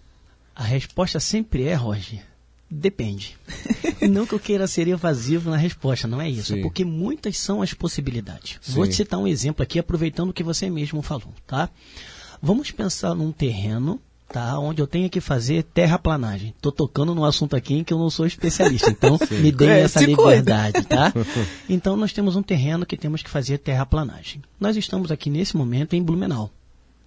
[0.55, 2.25] A resposta sempre é, Roger,
[2.69, 3.37] depende.
[4.09, 6.53] não que eu queira ser evasivo na resposta, não é isso.
[6.55, 6.61] Sim.
[6.61, 8.57] Porque muitas são as possibilidades.
[8.61, 8.73] Sim.
[8.73, 11.69] Vou te citar um exemplo aqui, aproveitando o que você mesmo falou, tá?
[12.41, 14.57] Vamos pensar num terreno, tá?
[14.59, 16.53] Onde eu tenho que fazer terraplanagem.
[16.61, 19.81] Tô tocando num assunto aqui em que eu não sou especialista, então me deem É,
[19.81, 21.11] essa liberdade, tá?
[21.67, 24.41] Então nós temos um terreno que temos que fazer terraplanagem.
[24.59, 26.51] Nós estamos aqui nesse momento em Blumenau,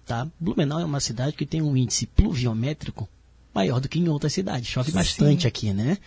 [0.05, 0.27] tá?
[0.39, 3.07] Blumenau é uma cidade que tem um índice pluviométrico
[3.53, 4.67] maior do que em outras cidades.
[4.67, 5.97] Chove bastante aqui, né?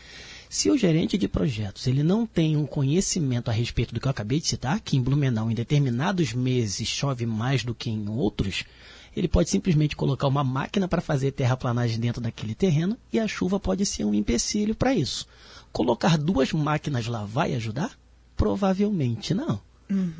[0.48, 4.10] Se o gerente de projetos ele não tem um conhecimento a respeito do que eu
[4.10, 8.64] acabei de citar, que em Blumenau em determinados meses chove mais do que em outros,
[9.16, 13.58] ele pode simplesmente colocar uma máquina para fazer terraplanagem dentro daquele terreno e a chuva
[13.58, 15.26] pode ser um empecilho para isso.
[15.72, 17.98] Colocar duas máquinas lá vai ajudar?
[18.36, 19.58] Provavelmente não.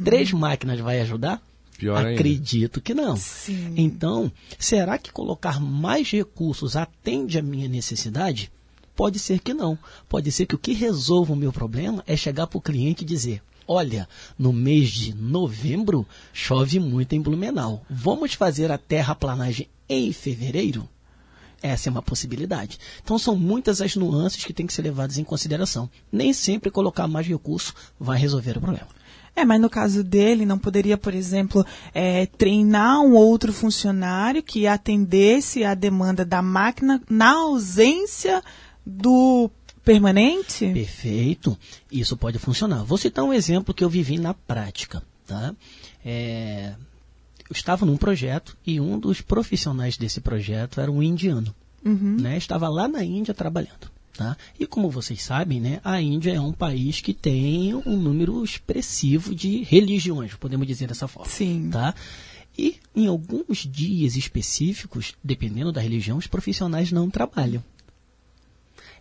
[0.03, 1.43] Três máquinas vai ajudar?
[1.77, 2.13] Pior ainda.
[2.13, 3.17] Acredito que não.
[3.17, 3.75] Sim.
[3.77, 8.51] Então, será que colocar mais recursos atende à minha necessidade?
[8.95, 9.79] Pode ser que não.
[10.09, 13.07] Pode ser que o que resolva o meu problema é chegar para o cliente e
[13.07, 17.85] dizer: Olha, no mês de novembro chove muito em Blumenau.
[17.91, 20.89] Vamos fazer a terraplanagem em fevereiro?
[21.63, 22.79] Essa é uma possibilidade.
[23.03, 25.91] Então são muitas as nuances que têm que ser levadas em consideração.
[26.13, 28.89] Nem sempre colocar mais recurso vai resolver o problema.
[29.35, 34.67] É, mas no caso dele, não poderia, por exemplo, é, treinar um outro funcionário que
[34.67, 38.43] atendesse a demanda da máquina na ausência
[38.85, 39.51] do
[39.87, 40.67] permanente?
[40.73, 41.57] Perfeito.
[41.91, 42.83] Isso pode funcionar.
[42.83, 45.01] Vou citar um exemplo que eu vivi na prática.
[45.25, 45.55] Tá?
[46.05, 46.75] É,
[47.49, 51.55] eu estava num projeto e um dos profissionais desse projeto era um indiano.
[52.21, 52.37] Né?
[52.37, 53.95] Estava lá na Índia trabalhando.
[54.13, 54.37] Tá?
[54.59, 59.35] E como vocês sabem, né, a Índia é um país que tem um número expressivo
[59.35, 61.31] de religiões, podemos dizer dessa forma.
[61.31, 61.69] Sim.
[61.71, 61.95] Tá?
[62.59, 67.63] E em alguns dias específicos, dependendo da religião, os profissionais não trabalham.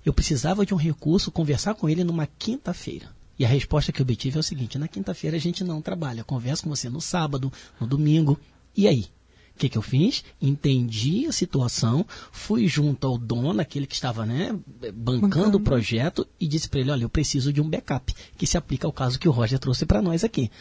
[0.05, 3.09] Eu precisava de um recurso, conversar com ele numa quinta-feira.
[3.37, 6.23] E a resposta que eu obtive é o seguinte: na quinta-feira a gente não trabalha.
[6.23, 8.39] Converso com você no sábado, no domingo.
[8.77, 9.07] E aí?
[9.55, 10.21] O que, que eu fiz?
[10.41, 14.53] Entendi a situação, fui junto ao dono, aquele que estava né,
[14.93, 18.57] bancando o projeto, e disse para ele: Olha, eu preciso de um backup, que se
[18.57, 20.51] aplica ao caso que o Roger trouxe para nós aqui.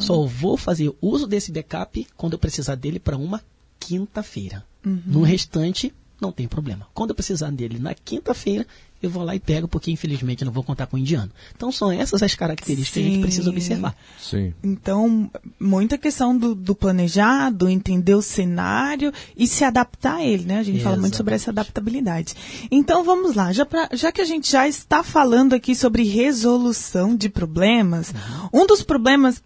[0.00, 3.42] Só vou fazer uso desse backup quando eu precisar dele para uma
[3.78, 4.64] quinta-feira.
[4.82, 6.86] No restante, não tem problema.
[6.94, 8.66] Quando eu precisar dele na quinta-feira,
[9.00, 11.30] eu vou lá e pego, porque infelizmente eu não vou contar com o indiano.
[11.54, 13.22] Então são essas as características que a gente Sim.
[13.22, 13.94] precisa observar.
[14.20, 14.52] Sim.
[14.60, 20.58] Então, muita questão do, do planejado, entender o cenário e se adaptar a ele, né?
[20.58, 22.34] A gente fala muito sobre essa adaptabilidade.
[22.72, 23.52] Então, vamos lá.
[23.52, 28.12] Já, pra- já que a gente já está falando aqui sobre resolução de problemas,
[28.52, 29.40] um dos problemas.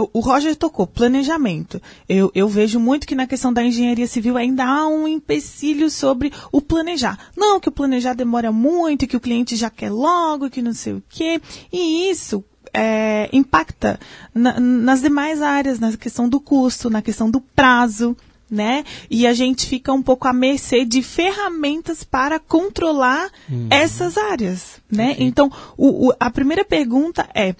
[0.00, 1.82] O Roger tocou, planejamento.
[2.08, 6.32] Eu, eu vejo muito que na questão da engenharia civil ainda há um empecilho sobre
[6.52, 7.18] o planejar.
[7.36, 10.92] Não, que o planejar demora muito, que o cliente já quer logo, que não sei
[10.92, 11.40] o quê.
[11.72, 13.98] E isso é, impacta
[14.32, 18.16] na- nas demais áreas, na questão do custo, na questão do prazo,
[18.48, 18.84] né?
[19.10, 23.30] E a gente fica um pouco à mercê de ferramentas para controlar
[23.68, 25.16] essas áreas, né?
[25.18, 27.54] Então, o- o- a primeira pergunta é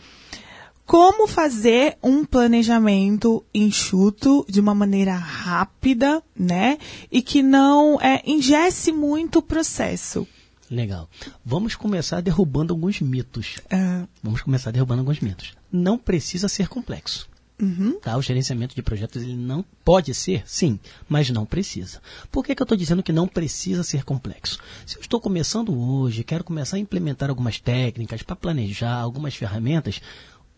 [0.88, 6.78] como fazer um planejamento enxuto de uma maneira rápida, né?
[7.12, 10.26] E que não é, ingesse muito o processo.
[10.70, 11.06] Legal.
[11.44, 13.56] Vamos começar derrubando alguns mitos.
[13.70, 15.52] Ah, Vamos começar derrubando alguns mitos.
[15.70, 17.28] Não precisa ser complexo.
[17.60, 17.98] Uhum.
[18.00, 18.16] Tá?
[18.16, 22.00] O gerenciamento de projetos ele não pode ser, sim, mas não precisa.
[22.30, 24.58] Por que, que eu estou dizendo que não precisa ser complexo?
[24.86, 30.00] Se eu estou começando hoje, quero começar a implementar algumas técnicas para planejar algumas ferramentas,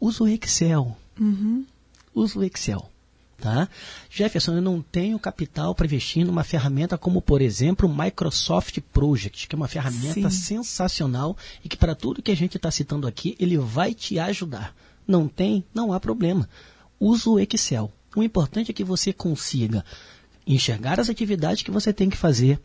[0.01, 0.97] uso o Excel.
[1.19, 1.65] Uhum.
[2.15, 2.91] Uso o Excel.
[3.39, 3.69] Tá?
[4.11, 9.49] Jefferson, eu não tenho capital para investir numa ferramenta como, por exemplo, o Microsoft Project,
[9.49, 10.31] que é uma ferramenta Sim.
[10.31, 11.35] sensacional
[11.65, 14.77] e que, para tudo que a gente está citando aqui, ele vai te ajudar.
[15.07, 15.65] Não tem?
[15.73, 16.47] Não há problema.
[16.99, 17.91] Usa o Excel.
[18.15, 19.85] O importante é que você consiga
[20.47, 22.61] enxergar as atividades que você tem que fazer,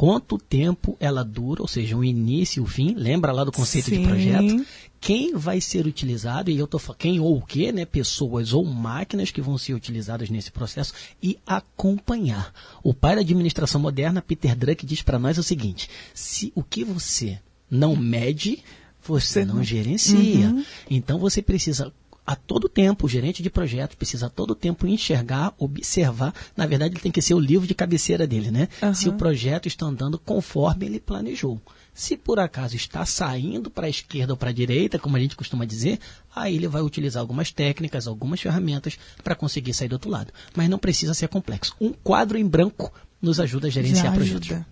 [0.00, 3.90] quanto tempo ela dura, ou seja, o início e o fim, lembra lá do conceito
[3.90, 3.98] Sim.
[3.98, 4.66] de projeto,
[4.98, 8.64] quem vai ser utilizado, e eu estou falando quem ou o que, né, pessoas ou
[8.64, 12.50] máquinas que vão ser utilizadas nesse processo, e acompanhar.
[12.82, 16.82] O pai da administração moderna, Peter Druck, diz para nós o seguinte: se o que
[16.82, 17.38] você
[17.70, 18.64] não mede,
[19.06, 20.48] você não gerencia.
[20.48, 20.64] Uhum.
[20.88, 21.92] Então você precisa
[22.30, 26.32] a todo tempo, o gerente de projeto precisa a todo tempo enxergar, observar.
[26.56, 28.68] Na verdade, ele tem que ser o livro de cabeceira dele, né?
[28.80, 28.94] Uhum.
[28.94, 31.60] Se o projeto está andando conforme ele planejou.
[31.92, 35.34] Se por acaso está saindo para a esquerda ou para a direita, como a gente
[35.34, 35.98] costuma dizer,
[36.32, 40.32] aí ele vai utilizar algumas técnicas, algumas ferramentas para conseguir sair do outro lado.
[40.54, 41.74] Mas não precisa ser complexo.
[41.80, 44.50] Um quadro em branco nos ajuda a gerenciar Já projetos.
[44.52, 44.66] Ajuda.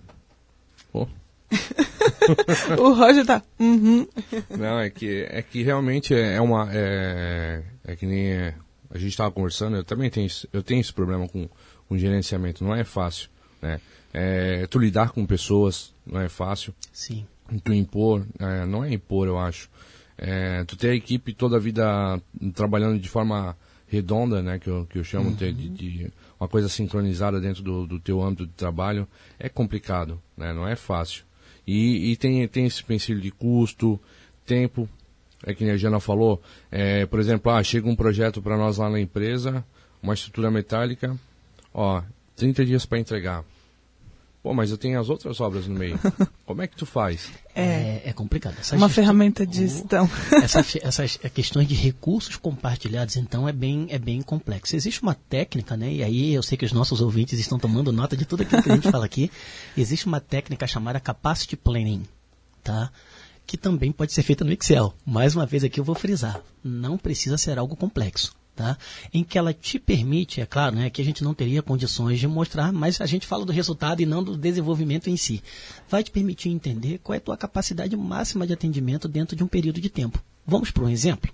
[0.92, 1.09] Oh.
[2.78, 3.42] o Roger tá.
[3.58, 4.06] Uhum.
[4.50, 6.68] Não, é que, é que realmente é, é uma.
[6.72, 8.54] É, é que nem é,
[8.90, 11.48] a gente estava conversando, eu também tenho, eu tenho esse problema com,
[11.88, 13.28] com gerenciamento, não é fácil.
[13.61, 13.80] Né?
[14.12, 16.74] É, tu lidar com pessoas não é fácil.
[16.92, 17.26] Sim.
[17.64, 19.70] Tu impor, é, não é impor, eu acho.
[20.16, 22.20] É, tu ter a equipe toda a vida
[22.54, 23.56] trabalhando de forma
[23.87, 25.34] redonda, né, que eu, que eu chamo uhum.
[25.34, 29.08] de, de, uma coisa sincronizada dentro do, do teu âmbito de trabalho,
[29.38, 31.24] é complicado, né, não é fácil.
[31.68, 34.00] E, e tem, tem esse pensilho de custo,
[34.46, 34.88] tempo,
[35.44, 38.88] é que a Jana falou, é, por exemplo, ah, chega um projeto para nós lá
[38.88, 39.62] na empresa,
[40.02, 41.14] uma estrutura metálica,
[41.74, 42.02] ó,
[42.37, 43.44] 30 dias para entregar.
[44.48, 46.00] Pô, mas eu tenho as outras obras no meio.
[46.46, 47.28] Como é que tu faz?
[47.54, 48.56] É, é complicado.
[48.58, 50.08] Essa uma gestão, ferramenta de gestão.
[50.42, 54.74] Essa, essas questões de recursos compartilhados, então, é bem, é bem complexo.
[54.74, 55.92] Existe uma técnica, né?
[55.92, 58.70] E aí eu sei que os nossos ouvintes estão tomando nota de tudo aquilo que
[58.70, 59.30] a gente fala aqui.
[59.76, 62.04] Existe uma técnica chamada Capacity Planning,
[62.64, 62.90] tá?
[63.46, 64.94] Que também pode ser feita no Excel.
[65.04, 66.40] Mais uma vez aqui eu vou frisar.
[66.64, 68.77] Não precisa ser algo complexo tá?
[69.14, 72.27] em que ela te permite, é claro, né, que a gente não teria condições de
[72.27, 75.40] mostrar, mas a gente fala do resultado e não do desenvolvimento em si.
[75.88, 79.47] Vai te permitir entender qual é a tua capacidade máxima de atendimento dentro de um
[79.47, 80.21] período de tempo.
[80.44, 81.31] Vamos para um exemplo?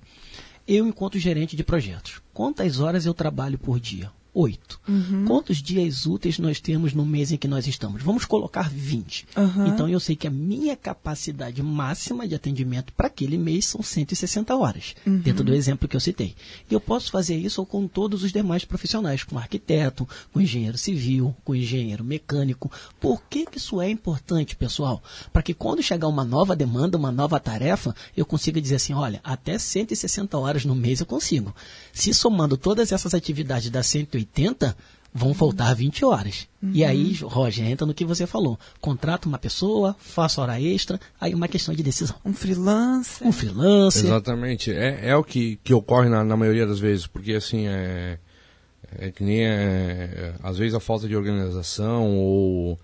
[0.68, 4.10] Eu, enquanto gerente de projetos, quantas horas eu trabalho por dia?
[4.34, 4.80] 8.
[4.88, 5.24] Uhum.
[5.24, 8.02] Quantos dias úteis nós temos no mês em que nós estamos?
[8.02, 9.26] Vamos colocar 20.
[9.36, 9.66] Uhum.
[9.68, 14.54] Então eu sei que a minha capacidade máxima de atendimento para aquele mês são 160
[14.56, 15.18] horas, uhum.
[15.18, 16.34] dentro do exemplo que eu citei.
[16.68, 21.34] E eu posso fazer isso com todos os demais profissionais, com arquiteto, com engenheiro civil,
[21.44, 22.70] com engenheiro mecânico.
[22.98, 25.02] Por que, que isso é importante, pessoal?
[25.32, 29.20] Para que quando chegar uma nova demanda, uma nova tarefa, eu consiga dizer assim, olha,
[29.22, 31.54] até 160 horas no mês eu consigo.
[31.92, 34.76] Se somando todas essas atividades dá 180, 80,
[35.12, 36.48] vão faltar 20 horas.
[36.60, 36.70] Uhum.
[36.74, 38.58] E aí, Roger, entra no que você falou.
[38.80, 42.16] Contrata uma pessoa, faça hora extra, aí uma questão de decisão.
[42.24, 43.26] Um freelancer.
[43.26, 44.06] Um freelancer.
[44.06, 44.72] Exatamente.
[44.72, 48.18] É, é o que, que ocorre na, na maioria das vezes, porque assim, é,
[48.98, 52.78] é que nem, é, às vezes, a falta de organização ou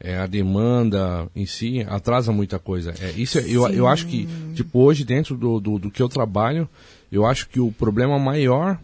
[0.00, 2.94] é, a demanda em si atrasa muita coisa.
[3.00, 6.08] É, isso é, eu, eu acho que, tipo, hoje, dentro do, do, do que eu
[6.08, 6.68] trabalho,
[7.12, 8.78] eu acho que o problema maior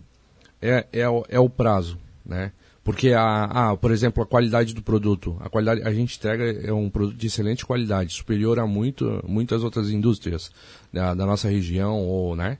[0.63, 2.53] é, é, é o prazo, né?
[2.83, 5.37] Porque, a, a, por exemplo, a qualidade do produto.
[5.41, 9.63] A qualidade a gente entrega é um produto de excelente qualidade, superior a muito, muitas
[9.63, 10.51] outras indústrias
[10.93, 12.59] da, da nossa região, ou, né?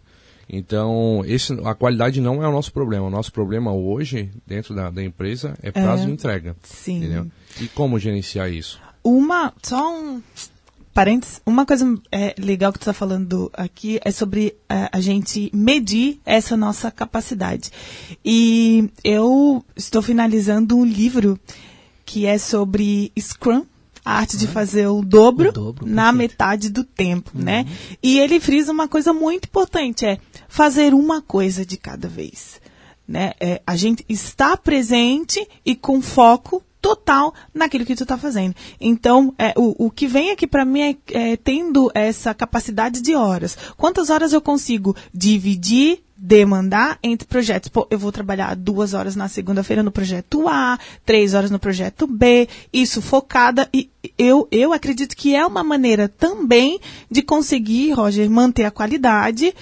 [0.53, 3.07] Então, esse, a qualidade não é o nosso problema.
[3.07, 6.57] O nosso problema hoje, dentro da, da empresa, é prazo é, de entrega.
[6.63, 6.99] Sim.
[6.99, 7.27] Entendeu?
[7.61, 8.81] E como gerenciar isso?
[9.03, 10.21] Uma, só um,
[11.01, 15.51] parênteses, uma coisa é, legal que tu está falando aqui é sobre é, a gente
[15.55, 17.71] medir essa nossa capacidade.
[18.23, 21.41] E eu estou finalizando um livro
[22.05, 23.65] que é sobre Scrum,
[24.05, 27.45] a arte de fazer o dobro, o dobro na metade do tempo, uhum.
[27.45, 27.67] né?
[28.03, 30.19] E ele frisa uma coisa muito importante, é
[30.49, 32.61] fazer uma coisa de cada vez.
[33.09, 33.33] Né?
[33.41, 38.55] É, a gente está presente e com foco total naquilo que tu está fazendo.
[38.81, 43.15] Então, é, o, o que vem aqui para mim é, é tendo essa capacidade de
[43.15, 43.57] horas.
[43.77, 47.71] Quantas horas eu consigo dividir demandar entre projetos.
[47.71, 52.07] Pô, eu vou trabalhar duas horas na segunda-feira no projeto A, três horas no projeto
[52.07, 56.79] B, isso focada e eu, eu acredito que é uma maneira também
[57.11, 59.55] de conseguir, Roger, manter a qualidade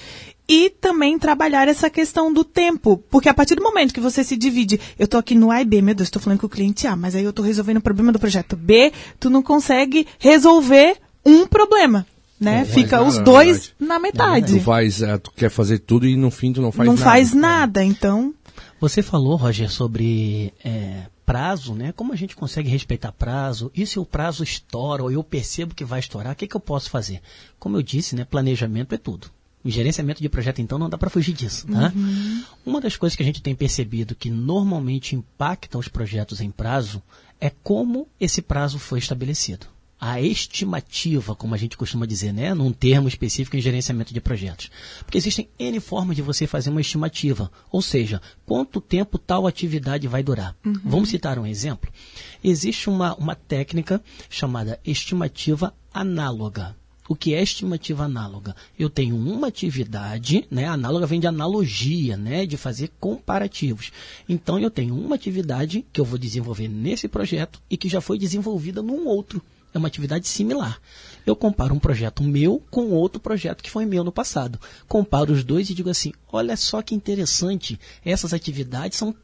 [0.49, 2.97] e também trabalhar essa questão do tempo.
[3.11, 5.65] Porque a partir do momento que você se divide, eu tô aqui no A e
[5.65, 7.83] B, meu Deus, estou falando com o cliente A, mas aí eu tô resolvendo o
[7.83, 12.07] problema do projeto B, tu não consegue resolver um problema.
[12.41, 12.61] Né?
[12.61, 14.59] Não Fica os nada, dois na na metade.
[14.59, 17.05] Tu faz, é, tu quer fazer tudo e no fim tu não faz não nada.
[17.05, 18.33] faz nada, então.
[18.81, 21.93] Você falou, Roger, sobre é, prazo, né?
[21.93, 23.73] Como a gente consegue respeitar prazo?
[23.75, 26.61] E se o prazo estoura ou eu percebo que vai estourar, o que, que eu
[26.61, 27.21] posso fazer?
[27.59, 28.25] Como eu disse, né?
[28.25, 29.29] Planejamento é tudo.
[29.69, 31.93] O gerenciamento de projeto, então, não dá para fugir disso, tá?
[32.65, 37.03] Uma das coisas que a gente tem percebido que normalmente impacta os projetos em prazo
[37.39, 39.67] é como esse prazo foi estabelecido.
[40.01, 42.55] A estimativa, como a gente costuma dizer, né?
[42.55, 44.71] Num termo específico em gerenciamento de projetos.
[45.01, 47.51] Porque existem N formas de você fazer uma estimativa.
[47.71, 50.57] Ou seja, quanto tempo tal atividade vai durar.
[50.83, 51.93] Vamos citar um exemplo?
[52.43, 56.75] Existe uma, uma técnica chamada estimativa análoga.
[57.09, 58.55] O que é estimativa análoga?
[58.79, 60.67] Eu tenho uma atividade, né?
[60.67, 62.45] Análoga vem de analogia, né?
[62.45, 63.91] De fazer comparativos.
[64.29, 68.19] Então eu tenho uma atividade que eu vou desenvolver nesse projeto e que já foi
[68.19, 69.43] desenvolvida num outro.
[69.73, 70.79] É uma atividade similar.
[71.25, 74.61] Eu comparo um projeto meu com outro projeto que foi meu no passado.
[74.87, 79.15] Comparo os dois e digo assim: olha só que interessante, essas atividades são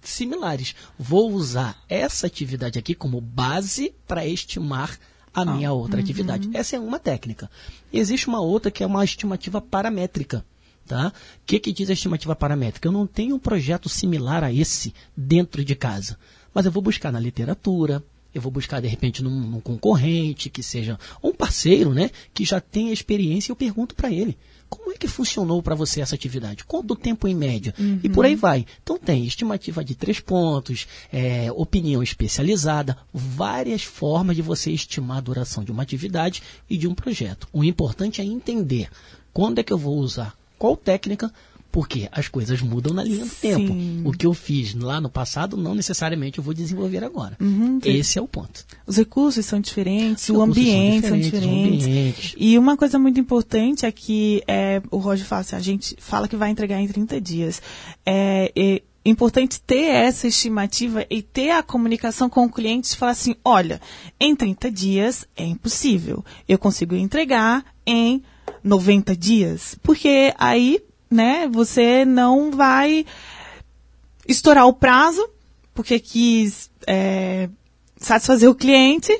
[0.00, 0.74] similares.
[0.98, 4.98] Vou usar essa atividade aqui como base para estimar
[5.34, 6.48] a minha outra atividade.
[6.54, 7.50] Essa é uma técnica.
[7.92, 10.44] Existe uma outra que é uma estimativa paramétrica.
[10.86, 11.08] Tá?
[11.08, 11.12] O
[11.46, 12.86] que, que diz a estimativa paramétrica?
[12.86, 16.18] Eu não tenho um projeto similar a esse dentro de casa,
[16.52, 18.04] mas eu vou buscar na literatura,
[18.34, 22.44] eu vou buscar de repente num, num concorrente que seja ou um parceiro, né, que
[22.44, 24.36] já tenha experiência e eu pergunto para ele
[24.68, 26.64] como é que funcionou para você essa atividade?
[26.64, 27.74] Quanto tempo em média?
[28.02, 28.66] E por aí vai.
[28.82, 35.20] Então tem estimativa de três pontos, é, opinião especializada, várias formas de você estimar a
[35.20, 37.48] duração de uma atividade e de um projeto.
[37.52, 38.88] O importante é entender
[39.32, 41.32] quando é que eu vou usar qual técnica,
[41.74, 43.66] porque as coisas mudam na linha do tempo.
[43.66, 44.02] Sim.
[44.04, 47.36] O que eu fiz lá no passado, não necessariamente eu vou desenvolver agora.
[47.40, 47.80] Uhum.
[47.84, 48.64] Esse é o ponto.
[48.86, 51.84] Os recursos são diferentes, Os o são ambiente são diferentes, o diferentes.
[51.84, 52.36] ambiente.
[52.38, 56.28] E uma coisa muito importante é que é, o Roger fala assim, a gente fala
[56.28, 57.60] que vai entregar em 30 dias.
[58.06, 63.10] É, é importante ter essa estimativa e ter a comunicação com o cliente e falar
[63.10, 63.80] assim, olha,
[64.20, 66.24] em 30 dias é impossível.
[66.48, 68.22] Eu consigo entregar em
[68.62, 69.76] 90 dias.
[69.82, 70.80] Porque aí,
[71.10, 73.04] né, você não vai
[74.26, 75.28] estourar o prazo,
[75.72, 77.48] porque quis é,
[77.96, 79.12] satisfazer o cliente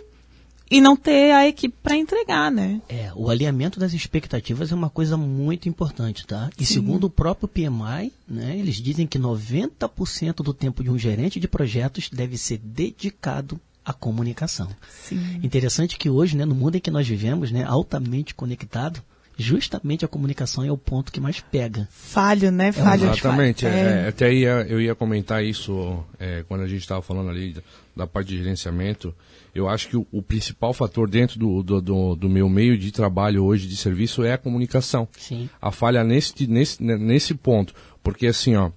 [0.70, 2.80] e não ter a equipe para entregar, né?
[2.88, 6.50] É, o alinhamento das expectativas é uma coisa muito importante, tá?
[6.58, 11.38] E segundo o próprio PMI, né, eles dizem que 90% do tempo de um gerente
[11.38, 14.68] de projetos deve ser dedicado à comunicação.
[14.90, 15.38] Sim.
[15.42, 19.02] Interessante que hoje, né, no mundo em que nós vivemos, né, altamente conectado,
[19.36, 21.88] justamente a comunicação é o ponto que mais pega.
[21.90, 22.72] Falho, né?
[22.72, 23.04] Falho.
[23.04, 23.66] Exatamente.
[23.66, 24.04] É.
[24.04, 27.62] é, até ia, eu ia comentar isso é, quando a gente estava falando ali da,
[27.96, 29.14] da parte de gerenciamento.
[29.54, 32.90] Eu acho que o, o principal fator dentro do, do, do, do meu meio de
[32.90, 35.08] trabalho hoje de serviço é a comunicação.
[35.18, 35.48] Sim.
[35.60, 37.74] A falha nesse, nesse, nesse ponto.
[38.02, 38.70] Porque assim, ó,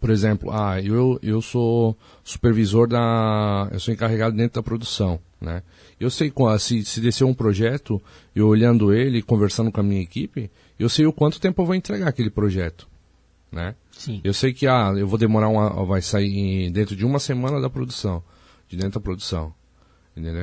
[0.00, 3.68] por exemplo, ah, eu, eu sou supervisor da.
[3.70, 5.20] Eu sou encarregado dentro da produção.
[5.44, 5.62] Né?
[6.00, 8.00] Eu sei se, se descer um projeto,
[8.34, 11.74] eu olhando ele, conversando com a minha equipe, eu sei o quanto tempo eu vou
[11.74, 12.88] entregar aquele projeto.
[13.52, 13.74] Né?
[13.92, 14.20] Sim.
[14.24, 15.84] Eu sei que ah, eu vou demorar uma.
[15.84, 18.22] Vai sair dentro de uma semana da produção.
[18.68, 19.54] De dentro da produção.
[20.16, 20.42] Entendeu?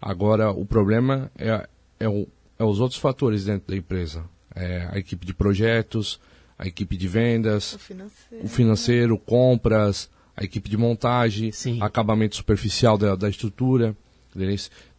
[0.00, 1.68] Agora, o problema é,
[1.98, 2.28] é, o-
[2.58, 4.24] é os outros fatores dentro da empresa.
[4.54, 6.18] É a equipe de projetos,
[6.58, 7.76] a equipe de vendas,
[8.42, 11.78] o financeiro, compras, a equipe de montagem, Sim.
[11.82, 13.94] acabamento superficial da, da estrutura.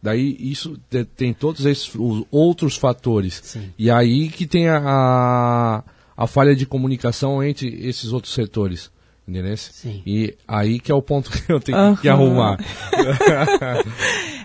[0.02, 3.40] Daí isso te- tem todos esses os outros fatores.
[3.44, 3.72] Sim.
[3.78, 5.84] E aí que tem a, a,
[6.16, 8.90] a falha de comunicação entre esses outros setores.
[9.26, 9.56] Entendeu?
[9.58, 10.02] Sim.
[10.06, 12.18] E aí que é o ponto que eu tenho que Aham.
[12.22, 12.58] arrumar.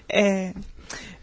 [0.10, 0.54] É,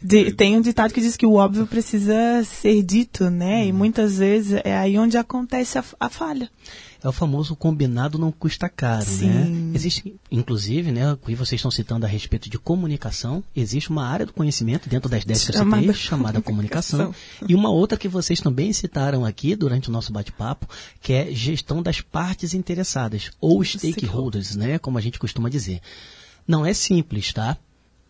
[0.03, 3.63] de- tem um ditado que diz que o óbvio precisa ser dito, né?
[3.63, 3.69] Uhum.
[3.69, 6.51] E muitas vezes é aí onde acontece a, a falha.
[7.03, 9.29] É o famoso combinado não custa caro, Sim.
[9.29, 9.73] né?
[9.75, 14.33] Existe, inclusive, né, que vocês estão citando a respeito de comunicação, existe uma área do
[14.33, 17.15] conhecimento dentro das 10 que eu Chamada citei, chamada comunicação,
[17.49, 20.69] e uma outra que vocês também citaram aqui durante o nosso bate-papo,
[21.01, 25.81] que é gestão das partes interessadas, ou stakeholders, né, como a gente costuma dizer.
[26.47, 27.57] Não é simples, tá?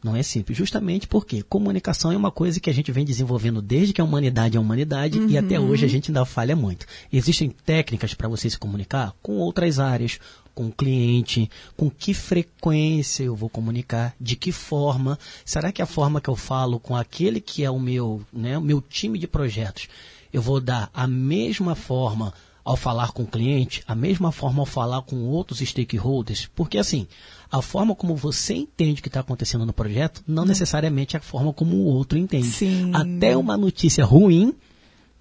[0.03, 3.92] Não é simples, justamente porque comunicação é uma coisa que a gente vem desenvolvendo desde
[3.92, 6.86] que a humanidade é humanidade e até hoje a gente ainda falha muito.
[7.12, 10.18] Existem técnicas para você se comunicar com outras áreas,
[10.55, 15.18] com o cliente, com que frequência eu vou comunicar, de que forma.
[15.44, 18.62] Será que a forma que eu falo com aquele que é o meu, né, o
[18.62, 19.86] meu time de projetos,
[20.32, 22.32] eu vou dar a mesma forma
[22.71, 27.09] ao falar com o cliente, a mesma forma ao falar com outros stakeholders, porque assim,
[27.51, 31.23] a forma como você entende o que está acontecendo no projeto não necessariamente é a
[31.23, 32.47] forma como o outro entende.
[32.47, 32.93] Sim.
[32.95, 34.55] Até uma notícia ruim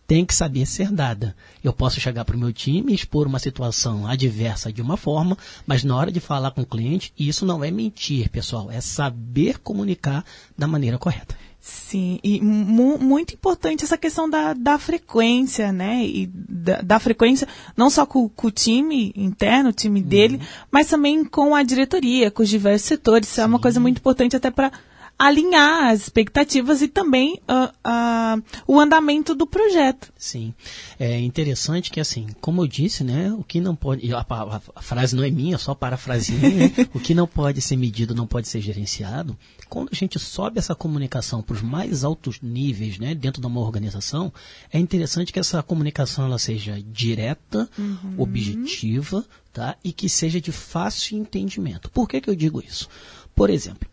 [0.06, 1.36] tem que saber ser dada.
[1.64, 5.36] Eu posso chegar para o meu time e expor uma situação adversa de uma forma,
[5.66, 9.58] mas na hora de falar com o cliente, isso não é mentir, pessoal, é saber
[9.58, 10.24] comunicar
[10.56, 11.36] da maneira correta.
[11.62, 16.06] Sim, e mu muito importante essa questão da, da frequência, né?
[16.06, 20.48] E da, da frequência, não só com, com, o time interno, o time dele, uhum.
[20.72, 23.28] mas também com a diretoria, com os diversos setores.
[23.28, 23.42] Isso Sim.
[23.42, 24.72] é uma coisa muito importante até para
[25.20, 30.14] alinhar as expectativas e também uh, uh, o andamento do projeto.
[30.18, 30.54] Sim,
[30.98, 34.82] é interessante que assim, como eu disse, né, o que não pode, a, a, a
[34.82, 38.48] frase não é minha, só parafrasinha, né, o que não pode ser medido não pode
[38.48, 39.38] ser gerenciado.
[39.70, 43.62] Quando a gente sobe essa comunicação para os mais altos níveis, né, dentro de uma
[43.62, 44.34] organização,
[44.74, 48.16] é interessante que essa comunicação ela seja direta, uhum.
[48.18, 51.90] objetiva, tá, e que seja de fácil entendimento.
[51.92, 52.90] Por que que eu digo isso?
[53.36, 53.88] Por exemplo,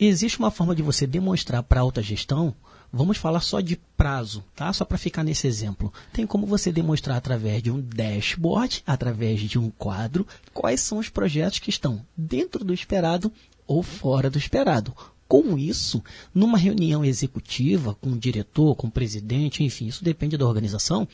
[0.00, 2.54] Existe uma forma de você demonstrar para a alta gestão,
[2.92, 4.72] vamos falar só de prazo, tá?
[4.72, 5.92] Só para ficar nesse exemplo.
[6.12, 11.08] Tem como você demonstrar através de um dashboard, através de um quadro, quais são os
[11.08, 13.32] projetos que estão dentro do esperado
[13.68, 14.92] ou fora do esperado.
[15.28, 16.02] Com isso,
[16.34, 21.06] numa reunião executiva com o diretor, com o presidente, enfim, isso depende da organização,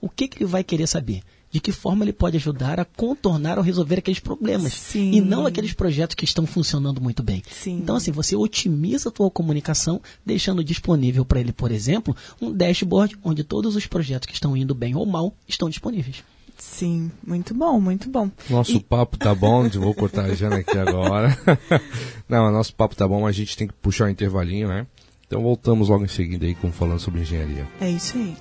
[0.00, 1.22] o que, que ele vai querer saber?
[1.50, 4.72] de que forma ele pode ajudar a contornar ou resolver aqueles problemas.
[4.72, 5.12] Sim.
[5.12, 7.42] E não aqueles projetos que estão funcionando muito bem.
[7.50, 7.78] Sim.
[7.78, 13.18] Então, assim, você otimiza a tua comunicação, deixando disponível para ele, por exemplo, um dashboard
[13.24, 16.22] onde todos os projetos que estão indo bem ou mal estão disponíveis.
[16.60, 18.30] Sim, muito bom, muito bom.
[18.48, 18.80] Nosso e...
[18.80, 21.36] papo tá bom, vou cortar a Jana aqui agora.
[22.28, 24.86] Não, nosso papo tá bom, mas a gente tem que puxar um intervalinho, né?
[25.26, 27.66] Então voltamos logo em seguida aí com falando sobre engenharia.
[27.80, 28.36] É isso aí.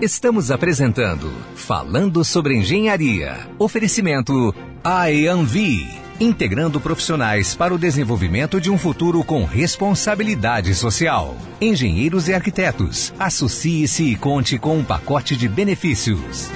[0.00, 3.38] Estamos apresentando Falando sobre Engenharia.
[3.58, 11.36] Oferecimento IAMV, integrando profissionais para o desenvolvimento de um futuro com responsabilidade social.
[11.60, 16.50] Engenheiros e arquitetos, associe-se e conte com um pacote de benefícios.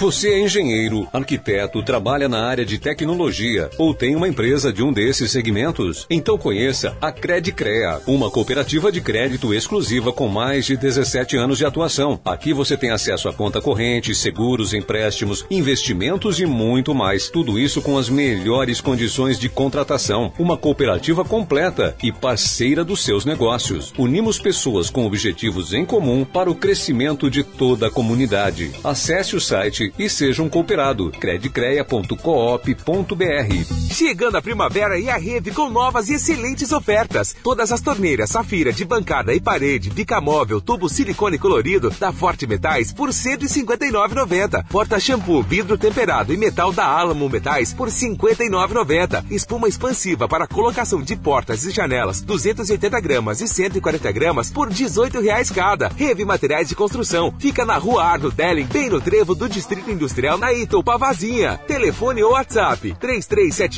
[0.00, 4.90] Você é engenheiro, arquiteto, trabalha na área de tecnologia ou tem uma empresa de um
[4.90, 6.06] desses segmentos?
[6.08, 11.66] Então conheça a Credicrea, uma cooperativa de crédito exclusiva com mais de 17 anos de
[11.66, 12.18] atuação.
[12.24, 17.28] Aqui você tem acesso a conta corrente, seguros, empréstimos, investimentos e muito mais.
[17.28, 20.32] Tudo isso com as melhores condições de contratação.
[20.38, 23.92] Uma cooperativa completa e parceira dos seus negócios.
[23.98, 28.70] Unimos pessoas com objetivos em comum para o crescimento de toda a comunidade.
[28.82, 31.10] Acesse o site e seja um cooperado.
[31.10, 37.34] credicreia.coop.br Chegando a primavera e a Rede com novas e excelentes ofertas.
[37.42, 42.92] Todas as torneiras Safira de bancada e parede, bicamóvel, tubo silicone colorido da Forte Metais
[42.92, 44.64] por R$ 159,90.
[44.68, 49.24] Porta shampoo, vidro temperado e metal da Alamo Metais por R$ 59,90.
[49.30, 54.74] Espuma expansiva para colocação de portas e janelas, 280 gramas e 140 gramas por R$
[54.74, 55.88] 18,00 cada.
[55.88, 57.34] Reve Materiais de Construção.
[57.38, 61.58] Fica na Rua Arno Dellen, bem no trevo do Distrito Industrial na Ito, Pavazinha.
[61.66, 62.94] Telefone ou WhatsApp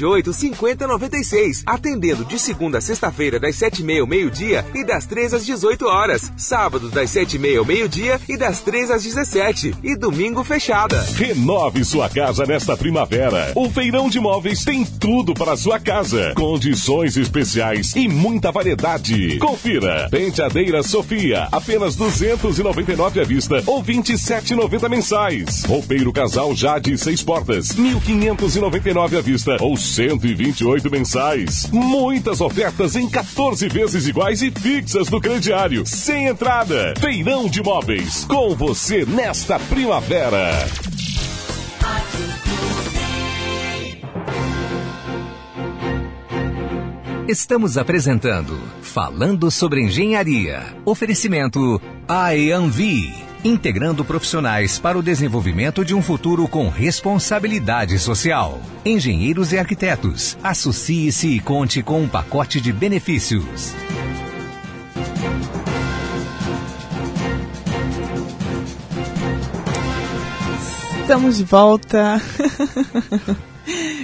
[0.02, 1.62] 3378 5096.
[1.64, 6.32] Atendendo de segunda a sexta-feira das 7h30 ao meio-dia e das 3 às 18 horas.
[6.36, 11.00] Sábado das 7h30 ao meio-dia e das 3 às 17 E domingo fechada.
[11.14, 13.52] Renove sua casa nesta primavera.
[13.54, 16.32] O Feirão de Móveis tem tudo para sua casa.
[16.34, 19.38] Condições especiais e muita variedade.
[19.38, 20.08] Confira.
[20.10, 25.64] Penteadeira Sofia, apenas 299 à vista ou 27,90 mensais.
[25.64, 31.68] Roupeiro Casal Jade Seis Portas, 1.599 à vista ou 128 mensais.
[31.70, 36.94] Muitas ofertas em 14 vezes iguais e fixas no crediário, sem entrada.
[36.98, 40.50] Feirão de Móveis, com você nesta primavera.
[47.28, 50.62] Estamos apresentando Falando sobre Engenharia.
[50.84, 58.60] Oferecimento IAMV integrando profissionais para o desenvolvimento de um futuro com responsabilidade social.
[58.84, 63.74] Engenheiros e arquitetos, associe-se e conte com um pacote de benefícios.
[71.02, 72.20] Estamos de volta.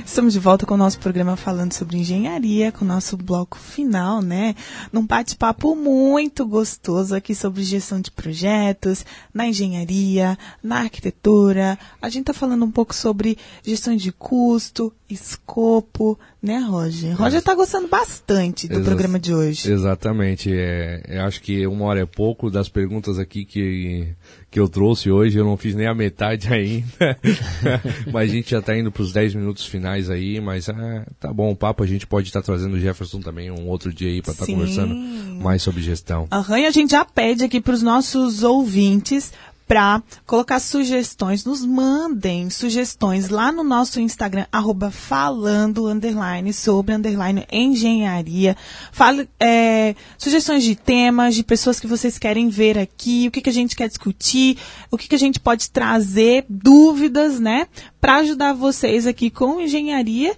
[0.05, 4.23] Estamos de volta com o nosso programa falando sobre engenharia, com o nosso bloco final,
[4.23, 4.55] né?
[4.93, 11.79] Num bate-papo muito gostoso aqui sobre gestão de projetos, na engenharia, na arquitetura.
[12.01, 17.17] A gente está falando um pouco sobre gestão de custo escopo, né, Roger?
[17.17, 19.71] Roger está gostando bastante do Exa programa de hoje.
[19.71, 20.53] Exatamente.
[20.53, 24.09] É, eu acho que uma hora é pouco das perguntas aqui que,
[24.51, 25.39] que eu trouxe hoje.
[25.39, 27.19] Eu não fiz nem a metade ainda.
[28.13, 30.41] mas a gente já está indo para os 10 minutos finais aí.
[30.41, 33.51] Mas é, tá bom, o papo a gente pode estar tá trazendo o Jefferson também
[33.51, 34.95] um outro dia aí para estar tá conversando
[35.43, 36.29] mais sobre gestão.
[36.31, 39.33] Aham, e a gente já pede aqui para os nossos ouvintes
[39.69, 41.45] para colocar sugestões.
[41.45, 48.57] Nos mandem sugestões lá no nosso Instagram, arroba falando underline sobre underline engenharia.
[48.91, 53.51] Fale, é, sugestões de temas, de pessoas que vocês querem ver aqui, o que, que
[53.51, 54.57] a gente quer discutir,
[54.91, 57.69] o que, que a gente pode trazer, dúvidas, né?
[58.01, 60.35] Para ajudar vocês aqui com engenharia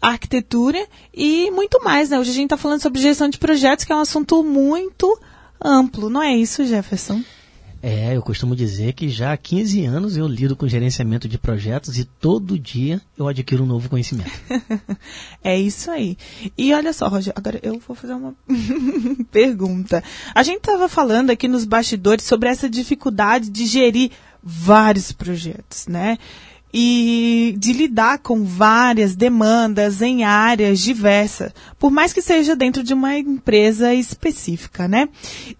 [0.00, 0.78] arquitetura
[1.12, 2.20] e muito mais, né?
[2.20, 5.18] Hoje a gente está falando sobre gestão de projetos, que é um assunto muito
[5.60, 7.20] amplo, não é isso, Jefferson?
[7.80, 11.96] É, eu costumo dizer que já há 15 anos eu lido com gerenciamento de projetos
[11.96, 14.30] e todo dia eu adquiro um novo conhecimento.
[15.44, 16.16] é isso aí.
[16.56, 18.34] E olha só, Roger, agora eu vou fazer uma
[19.30, 20.02] pergunta.
[20.34, 24.10] A gente estava falando aqui nos bastidores sobre essa dificuldade de gerir
[24.42, 26.18] vários projetos, né?
[26.72, 32.92] E de lidar com várias demandas em áreas diversas, por mais que seja dentro de
[32.92, 35.08] uma empresa específica, né?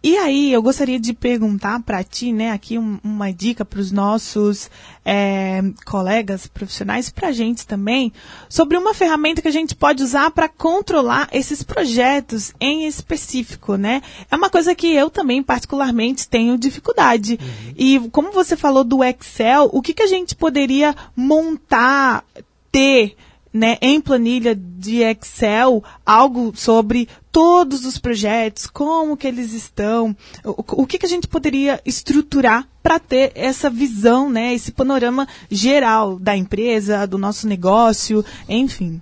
[0.03, 3.91] E aí eu gostaria de perguntar para ti, né, aqui um, uma dica para os
[3.91, 4.71] nossos
[5.11, 8.13] é, colegas profissionais, para a gente também,
[8.47, 14.03] sobre uma ferramenta que a gente pode usar para controlar esses projetos em específico, né?
[14.31, 17.39] É uma coisa que eu também particularmente tenho dificuldade.
[17.41, 17.75] Uhum.
[17.75, 22.23] E como você falou do Excel, o que, que a gente poderia montar,
[22.71, 23.17] ter
[23.53, 30.83] né, em planilha de Excel algo sobre todos os projetos, como que eles estão, o,
[30.83, 36.19] o que, que a gente poderia estruturar para ter essa visão, né, esse panorama geral
[36.19, 39.01] da empresa, do nosso negócio, enfim.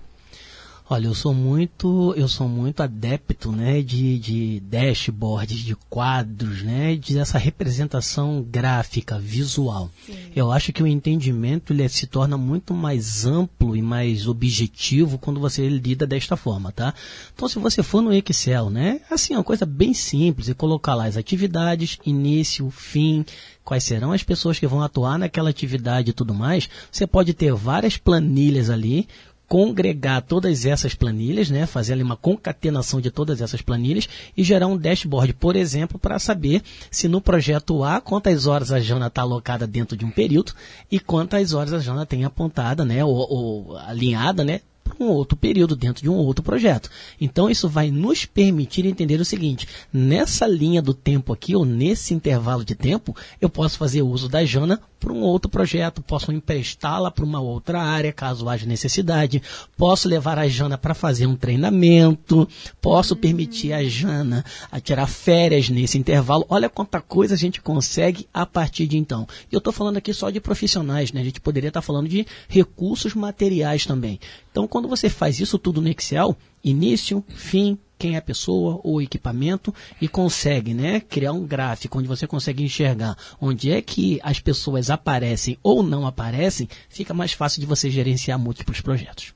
[0.89, 6.95] Olha, eu sou muito, eu sou muito adepto, né, de, de dashboards, de quadros, né,
[6.95, 9.91] de essa representação gráfica, visual.
[10.07, 10.15] Sim.
[10.35, 15.41] Eu acho que o entendimento ele se torna muito mais amplo e mais objetivo quando
[15.41, 16.95] você lida desta forma, tá?
[17.35, 20.95] Então, se você for no Excel, né, assim, é uma coisa bem simples, e colocar
[20.95, 23.25] lá as atividades, início, fim,
[23.65, 27.53] quais serão as pessoas que vão atuar naquela atividade e tudo mais, você pode ter
[27.53, 29.09] várias planilhas ali
[29.49, 34.67] congregar todas essas planilhas, né, fazer ali uma concatenação de todas essas planilhas e gerar
[34.67, 39.23] um dashboard, por exemplo, para saber se no projeto A quantas horas a Jana está
[39.23, 40.53] alocada dentro de um período
[40.91, 45.37] e quantas horas a Jana tem apontada, né, ou, ou alinhada, né, para um outro
[45.37, 46.89] período dentro de um outro projeto.
[47.21, 52.15] Então isso vai nos permitir entender o seguinte: nessa linha do tempo aqui ou nesse
[52.15, 57.11] intervalo de tempo, eu posso fazer uso da Jana para um outro projeto, posso emprestá-la
[57.11, 59.43] para uma outra área, caso haja necessidade,
[59.77, 62.49] posso levar a Jana para fazer um treinamento,
[62.81, 66.47] posso permitir a Jana a tirar férias nesse intervalo.
[66.49, 69.27] Olha quanta coisa a gente consegue a partir de então.
[69.51, 71.21] E eu estou falando aqui só de profissionais, né?
[71.21, 74.19] A gente poderia estar tá falando de recursos materiais também.
[74.57, 76.35] Então, quando você faz isso tudo no Excel,
[76.65, 82.09] início, fim, quem é a pessoa ou equipamento e consegue né, criar um gráfico onde
[82.09, 87.61] você consegue enxergar onde é que as pessoas aparecem ou não aparecem, fica mais fácil
[87.61, 89.36] de você gerenciar múltiplos projetos.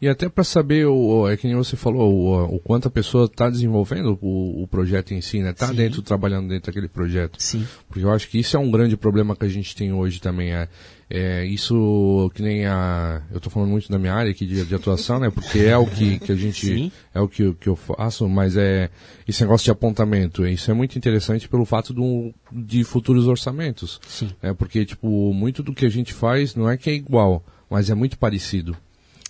[0.00, 3.24] E até para saber, o, é que nem você falou, o, o quanto a pessoa
[3.24, 5.50] está desenvolvendo o, o, projeto em si, né?
[5.50, 7.42] Está dentro, trabalhando dentro daquele projeto.
[7.42, 7.66] Sim.
[7.88, 10.52] Porque eu acho que isso é um grande problema que a gente tem hoje também.
[10.52, 10.68] É,
[11.08, 13.22] é isso que nem a...
[13.30, 15.30] Eu estou falando muito da minha área aqui de, de, atuação, né?
[15.30, 16.66] Porque é o que, que a gente...
[16.66, 16.92] Sim.
[17.14, 18.90] É o que, que eu faço, mas é
[19.26, 20.46] esse negócio de apontamento.
[20.46, 23.98] Isso é muito interessante pelo fato do, de futuros orçamentos.
[24.06, 24.28] Sim.
[24.42, 27.88] É porque, tipo, muito do que a gente faz não é que é igual, mas
[27.88, 28.76] é muito parecido.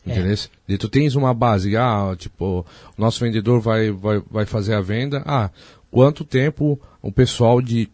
[0.07, 0.33] Entendeu?
[0.35, 0.73] É.
[0.73, 2.65] E tu tens uma base, ah, tipo,
[2.97, 5.51] o nosso vendedor vai, vai, vai fazer a venda, ah,
[5.91, 7.89] quanto tempo o pessoal de,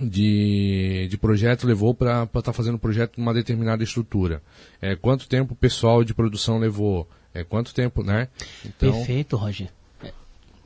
[0.00, 4.40] de, de projeto levou para estar tá fazendo o projeto numa determinada estrutura?
[4.80, 7.08] É, quanto tempo o pessoal de produção levou?
[7.34, 8.28] É, quanto tempo, né?
[8.64, 8.92] Então...
[8.92, 9.68] Perfeito, Roger.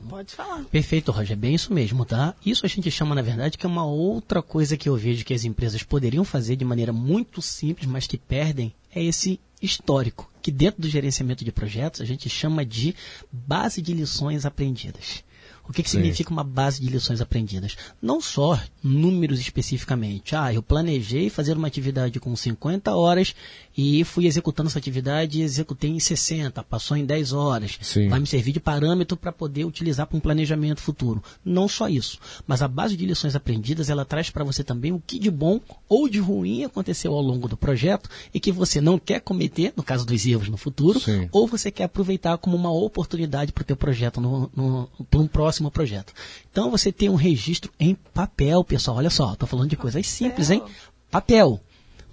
[0.07, 0.63] Pode falar.
[0.65, 1.33] Perfeito, Roger.
[1.33, 2.35] É bem isso mesmo, tá?
[2.45, 5.33] Isso a gente chama, na verdade, que é uma outra coisa que eu vejo que
[5.33, 10.51] as empresas poderiam fazer de maneira muito simples, mas que perdem, é esse histórico, que
[10.51, 12.93] dentro do gerenciamento de projetos a gente chama de
[13.31, 15.23] base de lições aprendidas.
[15.67, 17.75] O que, que significa uma base de lições aprendidas?
[17.99, 20.35] Não só números especificamente.
[20.35, 23.35] Ah, eu planejei fazer uma atividade com 50 horas
[23.77, 27.77] e fui executando essa atividade e executei em 60, passou em 10 horas.
[27.81, 28.07] Sim.
[28.07, 31.23] Vai me servir de parâmetro para poder utilizar para um planejamento futuro.
[31.43, 35.01] Não só isso, mas a base de lições aprendidas, ela traz para você também o
[35.05, 35.59] que de bom
[35.89, 39.83] ou de ruim aconteceu ao longo do projeto e que você não quer cometer, no
[39.83, 41.27] caso dos erros no futuro, Sim.
[41.31, 45.27] ou você quer aproveitar como uma oportunidade para o teu projeto, no, no, para um
[45.27, 46.13] próximo projeto.
[46.49, 48.97] Então você tem um registro em papel, pessoal.
[48.97, 50.63] Olha só, estou falando de coisas simples, hein?
[51.11, 51.59] Papel.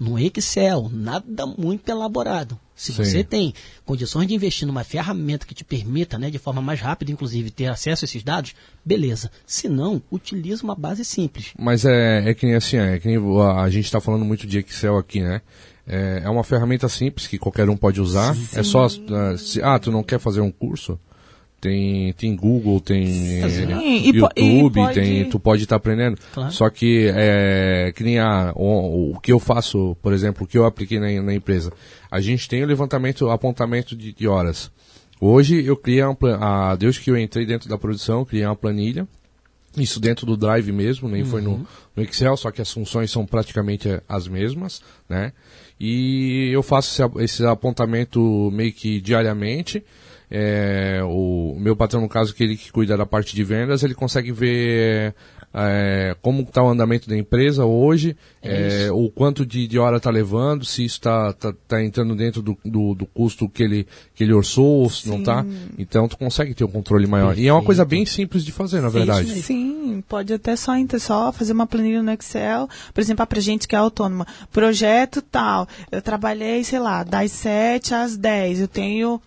[0.02, 2.58] No Excel, nada muito elaborado.
[2.74, 3.04] Se Sim.
[3.04, 7.12] você tem condições de investir numa ferramenta que te permita, né, de forma mais rápida,
[7.12, 8.52] inclusive, ter acesso a esses dados,
[8.84, 9.30] beleza.
[9.46, 11.52] Se não, utilize uma base simples.
[11.56, 14.44] Mas é, é que nem assim, é que nem a, a gente está falando muito
[14.44, 15.40] de Excel aqui, né?
[15.86, 18.36] É, é uma ferramenta simples que qualquer um pode usar.
[18.54, 20.98] É só, ah, se, ah, tu não quer fazer um curso?
[21.62, 23.04] Tem, tem Google, tem
[23.40, 26.18] eh, Sim, e po- YouTube, pode- tem, tu pode estar aprendendo.
[26.34, 26.50] Claro.
[26.52, 30.58] Só que é que nem a, o, o que eu faço, por exemplo, o que
[30.58, 31.72] eu apliquei na, na empresa.
[32.10, 34.72] A gente tem o levantamento, apontamento de, de horas.
[35.20, 39.06] Hoje eu criei uma, a, desde que eu entrei dentro da produção, criei uma planilha
[39.74, 43.24] isso dentro do Drive mesmo, nem foi no, no Excel, só que as funções são
[43.24, 45.32] praticamente eh, as mesmas, né?
[45.80, 49.82] E eu faço esse, esse apontamento meio que diariamente.
[50.34, 53.94] É, o meu patrão, no caso, que ele que cuida da parte de vendas, ele
[53.94, 55.14] consegue ver
[55.52, 60.10] é, como está o andamento da empresa hoje, é, o quanto de, de hora está
[60.10, 64.24] levando, se isso está tá, tá entrando dentro do, do, do custo que ele, que
[64.24, 65.44] ele orçou, ou se não está.
[65.78, 67.38] Então, tu consegue ter um controle maior.
[67.38, 69.42] E é uma coisa bem simples de fazer, na verdade.
[69.42, 72.70] Sim, pode até só, só fazer uma planilha no Excel.
[72.94, 74.26] Por exemplo, ah, pra gente que é autônoma.
[74.50, 75.68] Projeto tal.
[75.90, 78.60] Eu trabalhei, sei lá, das 7 às 10.
[78.60, 79.20] Eu tenho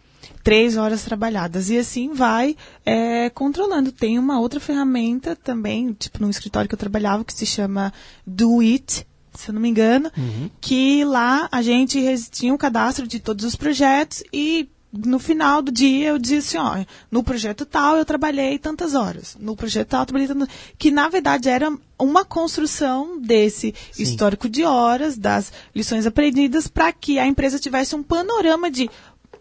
[0.45, 1.71] três horas trabalhadas.
[1.71, 3.91] E assim vai é, controlando.
[3.91, 7.91] Tem uma outra ferramenta também, tipo no escritório que eu trabalhava, que se chama
[8.25, 10.11] Do It, se eu não me engano,
[10.61, 15.71] que lá a gente tinha um cadastro de todos os projetos e no final do
[15.71, 20.03] dia eu dizia assim, ó, no projeto tal eu trabalhei tantas horas, no projeto tal
[20.03, 26.05] eu trabalhei tantas que na verdade era uma construção desse histórico de horas, das lições
[26.05, 28.89] aprendidas, para que a empresa tivesse um panorama de,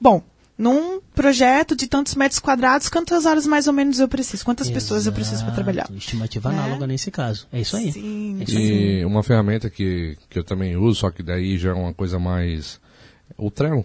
[0.00, 0.22] bom,
[0.56, 5.06] num projeto de tantos metros quadrados, quantas horas mais ou menos eu preciso, quantas pessoas
[5.06, 5.82] eu preciso para trabalhar.
[5.84, 6.58] Exato, Estimativa Né?
[6.58, 7.48] análoga nesse caso.
[7.52, 7.92] É isso aí.
[7.92, 9.00] Sim, É isso aí.
[9.00, 12.18] E uma ferramenta que, que eu também uso, só que daí já é uma coisa
[12.18, 12.80] mais.
[13.36, 13.84] O Trello.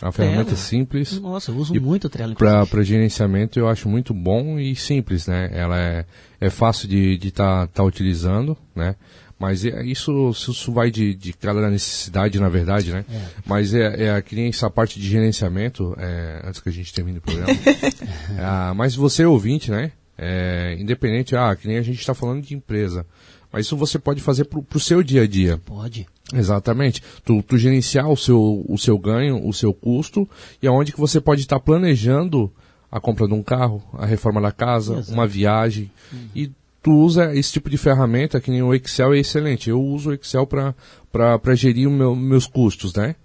[0.00, 0.56] É uma ferramenta Trello.
[0.58, 1.20] simples.
[1.20, 2.34] Nossa, eu uso E muito o Trello.
[2.34, 5.50] Para gerenciamento eu acho muito bom e simples, né?
[5.52, 6.04] Ela é,
[6.40, 8.96] é fácil de estar tá, tá utilizando, né?
[9.38, 13.04] Mas é- isso, isso vai de, de cada necessidade, na verdade, né?
[13.44, 17.18] Mas é, é que nem essa parte de gerenciamento, é, antes que a gente termine
[17.18, 17.52] o programa.
[18.38, 19.92] Ah, mas você ouvinte, né?
[20.16, 23.04] É, independente, ah, que nem a gente está falando de empresa.
[23.52, 25.58] Mas isso você pode fazer para o seu dia a dia.
[25.64, 26.06] Pode.
[26.32, 27.02] Exatamente.
[27.24, 30.28] Tu, tu gerenciar o seu, o seu ganho, o seu custo,
[30.62, 32.52] e aonde que você pode estar planejando
[32.90, 35.12] a compra de um carro, a reforma da casa, Exato.
[35.12, 35.90] uma viagem.
[36.34, 36.50] E
[36.84, 39.70] tu usa esse tipo de ferramenta, que nem o Excel é excelente.
[39.70, 43.16] Eu uso o Excel para gerir o meu, meus custos, né?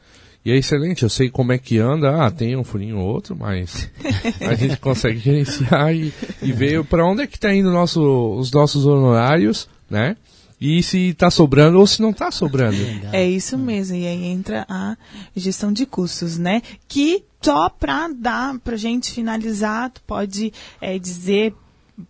[0.46, 3.36] E é excelente, eu sei como é que anda, ah, tem um furinho ou outro,
[3.38, 3.92] mas
[4.40, 8.02] a gente consegue gerenciar e, e ver para onde é que está indo nosso,
[8.38, 10.16] os nossos honorários, né?
[10.60, 12.78] E se está sobrando ou se não está sobrando.
[13.12, 14.96] É isso mesmo, e aí entra a
[15.36, 16.62] gestão de custos, né?
[16.88, 21.54] Que só para dar, pra gente finalizar, tu pode é, dizer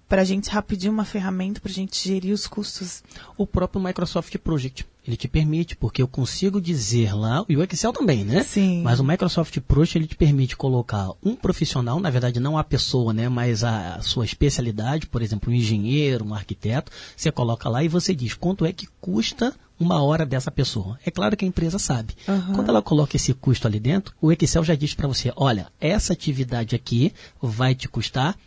[0.08, 3.04] pra gente rapidinho uma ferramenta pra gente gerir os custos.
[3.38, 4.86] O próprio Microsoft Project.
[5.08, 8.44] Ele te permite, porque eu consigo dizer lá, e o Excel também, né?
[8.44, 8.84] Sim.
[8.84, 13.12] Mas o Microsoft Project ele te permite colocar um profissional, na verdade não a pessoa,
[13.12, 17.84] né, mas a, a sua especialidade, por exemplo, um engenheiro, um arquiteto, você coloca lá
[17.84, 21.00] e você diz quanto é que custa uma hora dessa pessoa.
[21.06, 22.14] É claro que a empresa sabe.
[22.28, 22.54] Aham.
[22.54, 26.14] Quando ela coloca esse custo ali dentro, o Excel já diz para você, olha, essa
[26.14, 28.38] atividade aqui vai te custar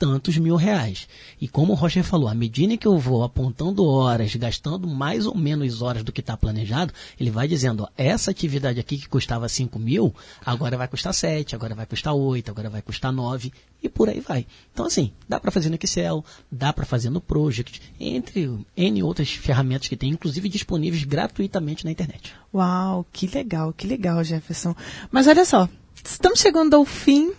[0.00, 1.06] tantos mil reais.
[1.38, 5.36] E como o Roger falou, à medida que eu vou apontando horas, gastando mais ou
[5.36, 6.90] menos horas do que está planejado,
[7.20, 11.54] ele vai dizendo, ó, essa atividade aqui que custava 5 mil, agora vai custar 7,
[11.54, 14.46] agora vai custar 8, agora vai custar 9, e por aí vai.
[14.72, 19.30] Então assim, dá para fazer no Excel, dá para fazer no Project, entre N outras
[19.30, 22.32] ferramentas que tem, inclusive disponíveis gratuitamente na internet.
[22.54, 24.74] Uau, que legal, que legal, Jefferson.
[25.10, 25.68] Mas olha só,
[26.02, 27.32] estamos chegando ao fim,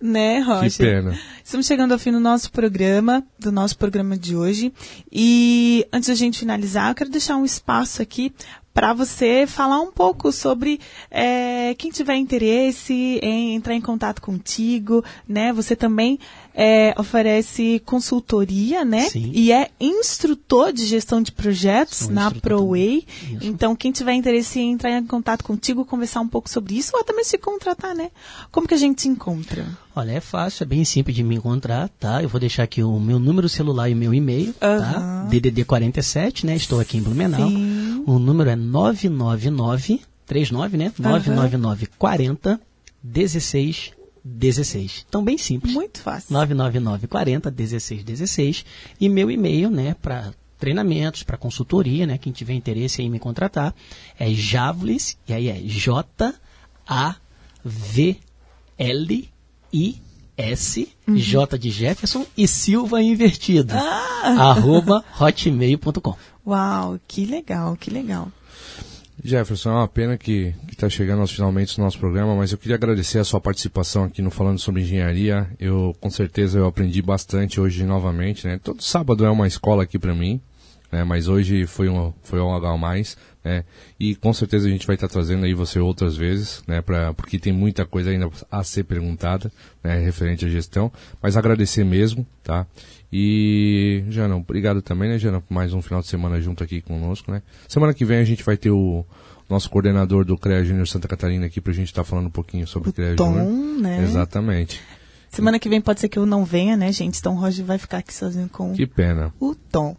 [0.00, 0.70] né, Roger?
[0.70, 1.18] Que pena.
[1.42, 4.72] Estamos chegando ao fim do nosso programa, do nosso programa de hoje.
[5.10, 8.32] E antes da gente finalizar, eu quero deixar um espaço aqui
[8.74, 15.04] para você falar um pouco sobre é, quem tiver interesse em entrar em contato contigo,
[15.28, 15.52] né?
[15.52, 16.18] Você também
[16.52, 19.08] é, oferece consultoria, né?
[19.08, 19.30] Sim.
[19.32, 23.06] E é instrutor de gestão de projetos Sou na ProWay.
[23.40, 27.00] Então, quem tiver interesse em entrar em contato contigo, conversar um pouco sobre isso, ou
[27.00, 28.10] até mesmo se contratar, né?
[28.50, 29.66] Como que a gente se encontra?
[29.94, 32.20] Olha, é fácil, é bem simples de me encontrar, tá?
[32.20, 34.66] Eu vou deixar aqui o meu número celular e o meu e-mail, tá?
[34.66, 35.28] Aham.
[35.30, 36.56] DDD 47, né?
[36.56, 37.48] Estou aqui em Blumenau.
[37.48, 37.83] Sim.
[38.06, 40.92] O número é 999 39, né?
[40.98, 42.60] 999 40
[43.02, 43.92] 16
[44.24, 45.04] 16.
[45.08, 45.74] Então bem simples.
[45.74, 46.32] Muito fácil.
[46.32, 48.64] 999 40 16 16
[49.00, 53.74] e meu e-mail, né, para treinamentos, para consultoria, né, quem tiver interesse em me contratar,
[54.18, 56.34] é javlis, e aí é J
[56.86, 57.16] A
[57.62, 58.16] V
[58.78, 59.30] L
[59.72, 59.96] I
[60.36, 63.74] S J de Jefferson e Silva invertido.
[63.74, 66.16] arroba hotmail.com.
[66.46, 68.28] Uau, que legal, que legal.
[69.22, 72.76] Jefferson, é uma pena que está chegando aos finalmente do nosso programa, mas eu queria
[72.76, 75.48] agradecer a sua participação aqui no Falando sobre Engenharia.
[75.58, 78.60] Eu, com certeza, eu aprendi bastante hoje novamente, né?
[78.62, 80.40] Todo sábado é uma escola aqui para mim,
[80.92, 81.04] né?
[81.04, 83.64] Mas hoje foi um, foi um H a mais, né?
[84.00, 86.80] E com certeza a gente vai estar trazendo aí você outras vezes, né?
[86.80, 89.98] Pra, porque tem muita coisa ainda a ser perguntada, né?
[89.98, 90.90] Referente à gestão.
[91.22, 92.66] Mas agradecer mesmo, tá?
[93.12, 97.30] E, Jana, obrigado também, né, Jana, por mais um final de semana junto aqui conosco,
[97.30, 97.42] né?
[97.68, 99.04] Semana que vem a gente vai ter o
[99.48, 102.90] nosso coordenador do CREA Júnior Santa Catarina aqui pra gente estar falando um pouquinho sobre
[102.90, 103.44] o, CREA Júnior.
[103.80, 104.02] né?
[104.02, 104.80] Exatamente.
[105.34, 107.18] Semana que vem pode ser que eu não venha, né, gente?
[107.18, 109.34] Então o Roger vai ficar aqui sozinho com Que pena.
[109.40, 109.96] o Tom.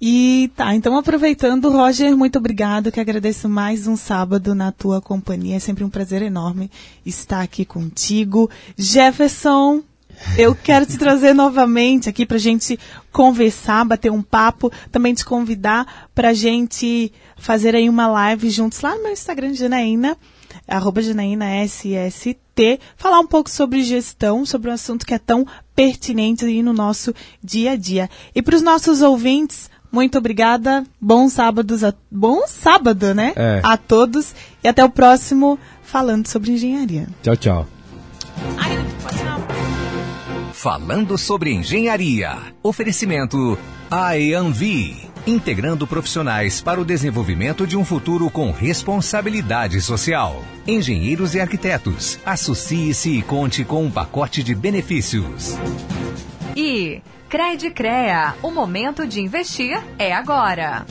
[0.00, 5.56] E tá, então aproveitando, Roger, muito obrigado, que agradeço mais um sábado na tua companhia.
[5.56, 6.70] É sempre um prazer enorme
[7.04, 8.50] estar aqui contigo.
[8.76, 9.82] Jefferson,
[10.38, 12.78] eu quero te trazer novamente aqui pra gente
[13.12, 18.94] conversar, bater um papo, também te convidar pra gente fazer aí uma live juntos lá
[18.94, 20.16] no meu Instagram, Janaína,
[20.68, 26.44] arroba Janaína SST, falar um pouco sobre gestão, sobre um assunto que é tão pertinente
[26.44, 28.10] aí no nosso dia a dia.
[28.34, 33.32] E para os nossos ouvintes, muito obrigada, bons sábados, a, bom sábado, né?
[33.34, 33.60] É.
[33.64, 37.08] A todos e até o próximo falando sobre engenharia.
[37.22, 37.66] Tchau, tchau.
[40.52, 42.36] Falando sobre engenharia.
[42.62, 43.56] Oferecimento
[43.90, 45.07] IAMV.
[45.28, 50.42] Integrando profissionais para o desenvolvimento de um futuro com responsabilidade social.
[50.66, 52.18] Engenheiros e arquitetos.
[52.24, 55.54] Associe-se e conte com um pacote de benefícios.
[56.56, 60.86] E Cred Crea, o momento de investir é agora.